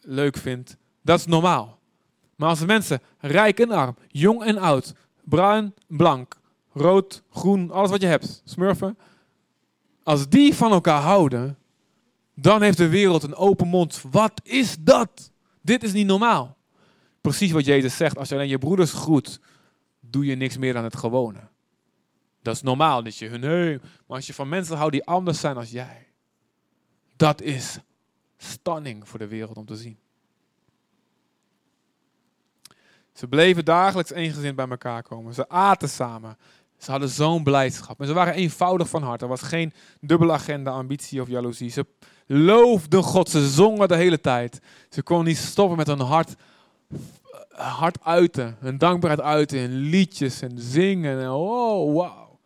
[0.00, 1.78] leuk vindt, dat is normaal.
[2.36, 6.36] Maar als mensen rijk en arm, jong en oud, bruin, blank,
[6.72, 8.98] rood, groen, alles wat je hebt, smurfen.
[10.08, 11.58] Als die van elkaar houden,
[12.34, 14.04] dan heeft de wereld een open mond.
[14.10, 15.30] Wat is dat?
[15.62, 16.56] Dit is niet normaal.
[17.20, 19.40] Precies wat Jezus zegt, als je alleen je broeders groet,
[20.00, 21.48] doe je niks meer dan het gewone.
[22.42, 25.40] Dat is normaal, dat je hun nee, maar als je van mensen houdt die anders
[25.40, 26.06] zijn als jij,
[27.16, 27.78] dat is
[28.36, 29.98] stunning voor de wereld om te zien.
[33.12, 35.34] Ze bleven dagelijks eengezind bij elkaar komen.
[35.34, 36.36] Ze aten samen.
[36.78, 38.00] Ze hadden zo'n blijdschap.
[38.00, 39.22] En ze waren eenvoudig van hart.
[39.22, 41.70] Er was geen dubbele agenda, ambitie of jaloezie.
[41.70, 41.86] Ze
[42.26, 43.28] loofden God.
[43.30, 44.60] Ze zongen de hele tijd.
[44.88, 46.34] Ze konden niet stoppen met hun hart,
[47.54, 48.56] hart uiten.
[48.60, 51.20] Hun dankbaarheid uiten in liedjes en zingen.
[51.20, 52.38] En oh, wauw.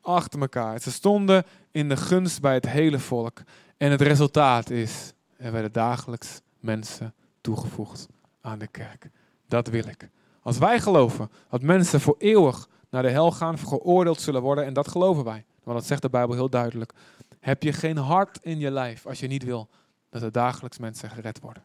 [0.00, 0.80] Achter elkaar.
[0.80, 3.42] Ze stonden in de gunst bij het hele volk.
[3.76, 8.06] En het resultaat is, er werden dagelijks mensen toegevoegd
[8.40, 9.10] aan de kerk.
[9.48, 10.08] Dat wil ik.
[10.42, 14.72] Als wij geloven dat mensen voor eeuwig naar de hel gaan, geoordeeld zullen worden, en
[14.72, 16.92] dat geloven wij, want dat zegt de Bijbel heel duidelijk,
[17.40, 19.68] heb je geen hart in je lijf als je niet wil
[20.08, 21.64] dat er dagelijks mensen gered worden.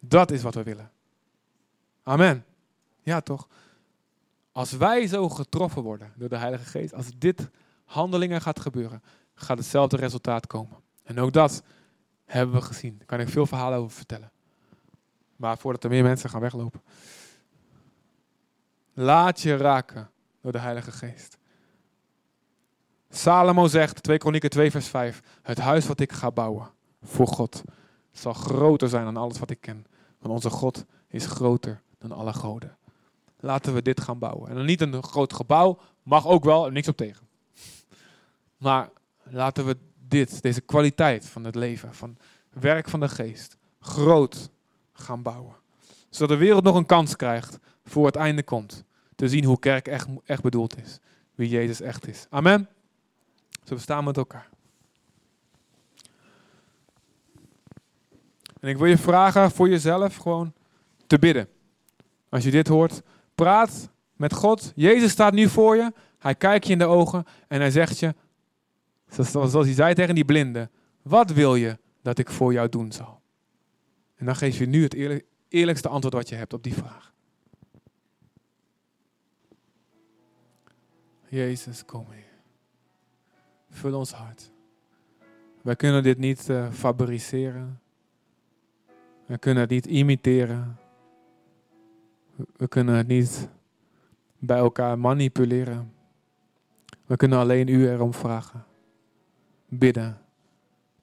[0.00, 0.90] Dat is wat we willen.
[2.02, 2.44] Amen.
[3.02, 3.48] Ja, toch?
[4.52, 7.50] Als wij zo getroffen worden door de Heilige Geest, als dit
[7.84, 9.02] handelingen gaat gebeuren,
[9.34, 10.76] gaat hetzelfde resultaat komen.
[11.02, 11.62] En ook dat
[12.24, 12.98] hebben we gezien.
[12.98, 14.32] Daar kan ik veel verhalen over vertellen.
[15.36, 16.82] Maar voordat er meer mensen gaan weglopen.
[18.92, 20.12] Laat je raken
[20.44, 21.38] door de Heilige Geest.
[23.10, 26.70] Salomo zegt, 2 Kronieken 2 vers 5, het huis wat ik ga bouwen
[27.02, 27.62] voor God
[28.12, 29.86] zal groter zijn dan alles wat ik ken.
[30.18, 32.76] Want onze God is groter dan alle goden.
[33.40, 34.48] Laten we dit gaan bouwen.
[34.48, 37.26] En dan niet een groot gebouw, mag ook wel, niks op tegen.
[38.56, 38.90] Maar
[39.22, 39.76] laten we
[40.08, 42.16] dit, deze kwaliteit van het leven, van
[42.50, 44.50] werk van de geest, groot
[44.92, 45.54] gaan bouwen.
[46.08, 48.84] Zodat de wereld nog een kans krijgt voor het einde komt.
[49.14, 50.98] Te zien hoe kerk echt, echt bedoeld is.
[51.34, 52.26] Wie Jezus echt is.
[52.30, 52.68] Amen.
[53.64, 54.48] Zo staan met elkaar.
[58.60, 60.52] En ik wil je vragen voor jezelf gewoon
[61.06, 61.48] te bidden.
[62.28, 63.02] Als je dit hoort,
[63.34, 64.72] praat met God.
[64.74, 65.92] Jezus staat nu voor je.
[66.18, 68.14] Hij kijkt je in de ogen en hij zegt je,
[69.08, 70.70] zoals hij zei tegen die blinde,
[71.02, 73.20] wat wil je dat ik voor jou doen zal?
[74.14, 77.13] En dan geef je nu het eerlijkste antwoord wat je hebt op die vraag.
[81.34, 82.32] Jezus, kom hier.
[83.70, 84.50] Vul ons hart.
[85.62, 87.80] Wij kunnen dit niet uh, fabriceren.
[89.26, 90.78] We kunnen het niet imiteren.
[92.56, 93.48] We kunnen het niet
[94.38, 95.92] bij elkaar manipuleren.
[97.06, 98.64] We kunnen alleen u erom vragen.
[99.68, 100.18] Bidden.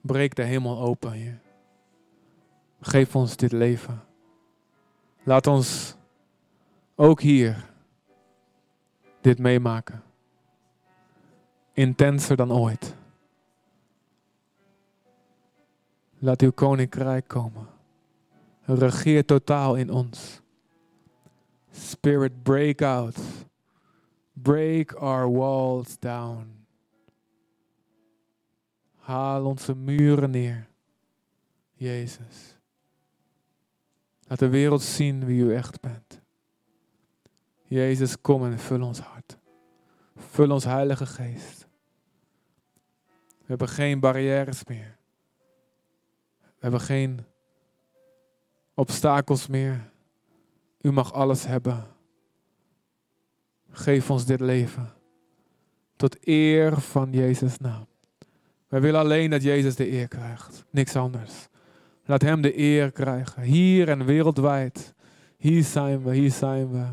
[0.01, 1.39] Breek de hemel open, Heer.
[2.81, 4.03] Geef ons dit leven.
[5.23, 5.95] Laat ons
[6.95, 7.69] ook hier
[9.21, 10.03] dit meemaken.
[11.81, 12.95] Intenser dan ooit.
[16.19, 17.67] Laat uw koninkrijk komen.
[18.65, 20.41] Regeer totaal in ons.
[21.71, 23.17] Spirit, break out.
[24.33, 26.65] Break our walls down.
[28.95, 30.67] Haal onze muren neer.
[31.73, 32.57] Jezus.
[34.27, 36.21] Laat de wereld zien wie u echt bent.
[37.63, 39.37] Jezus, kom en vul ons hart.
[40.15, 41.60] Vul ons Heilige Geest.
[43.51, 44.97] We hebben geen barrières meer.
[46.39, 47.25] We hebben geen
[48.73, 49.91] obstakels meer.
[50.81, 51.87] U mag alles hebben.
[53.69, 54.93] Geef ons dit leven.
[55.95, 57.87] Tot eer van Jezus' naam.
[58.67, 60.65] Wij willen alleen dat Jezus de eer krijgt.
[60.69, 61.47] Niks anders.
[62.05, 63.41] Laat Hem de eer krijgen.
[63.41, 64.93] Hier en wereldwijd.
[65.37, 66.85] Hier zijn we, hier zijn we.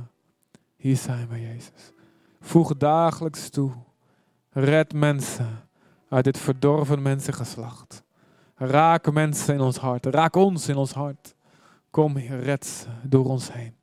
[0.76, 1.92] Hier zijn we, Jezus.
[2.40, 3.72] Voeg dagelijks toe.
[4.50, 5.67] Red mensen
[6.08, 8.02] uit dit verdorven mensengeslacht.
[8.54, 10.06] Raak mensen in ons hart.
[10.06, 11.34] Raak ons in ons hart.
[11.90, 13.74] Kom, Heer, red door ons heen.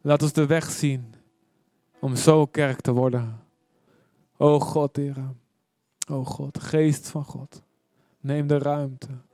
[0.00, 1.14] Laat ons de weg zien
[2.00, 3.40] om zo kerk te worden.
[4.36, 5.16] O God, Heer.
[6.10, 7.62] O God, geest van God.
[8.20, 9.25] Neem de ruimte.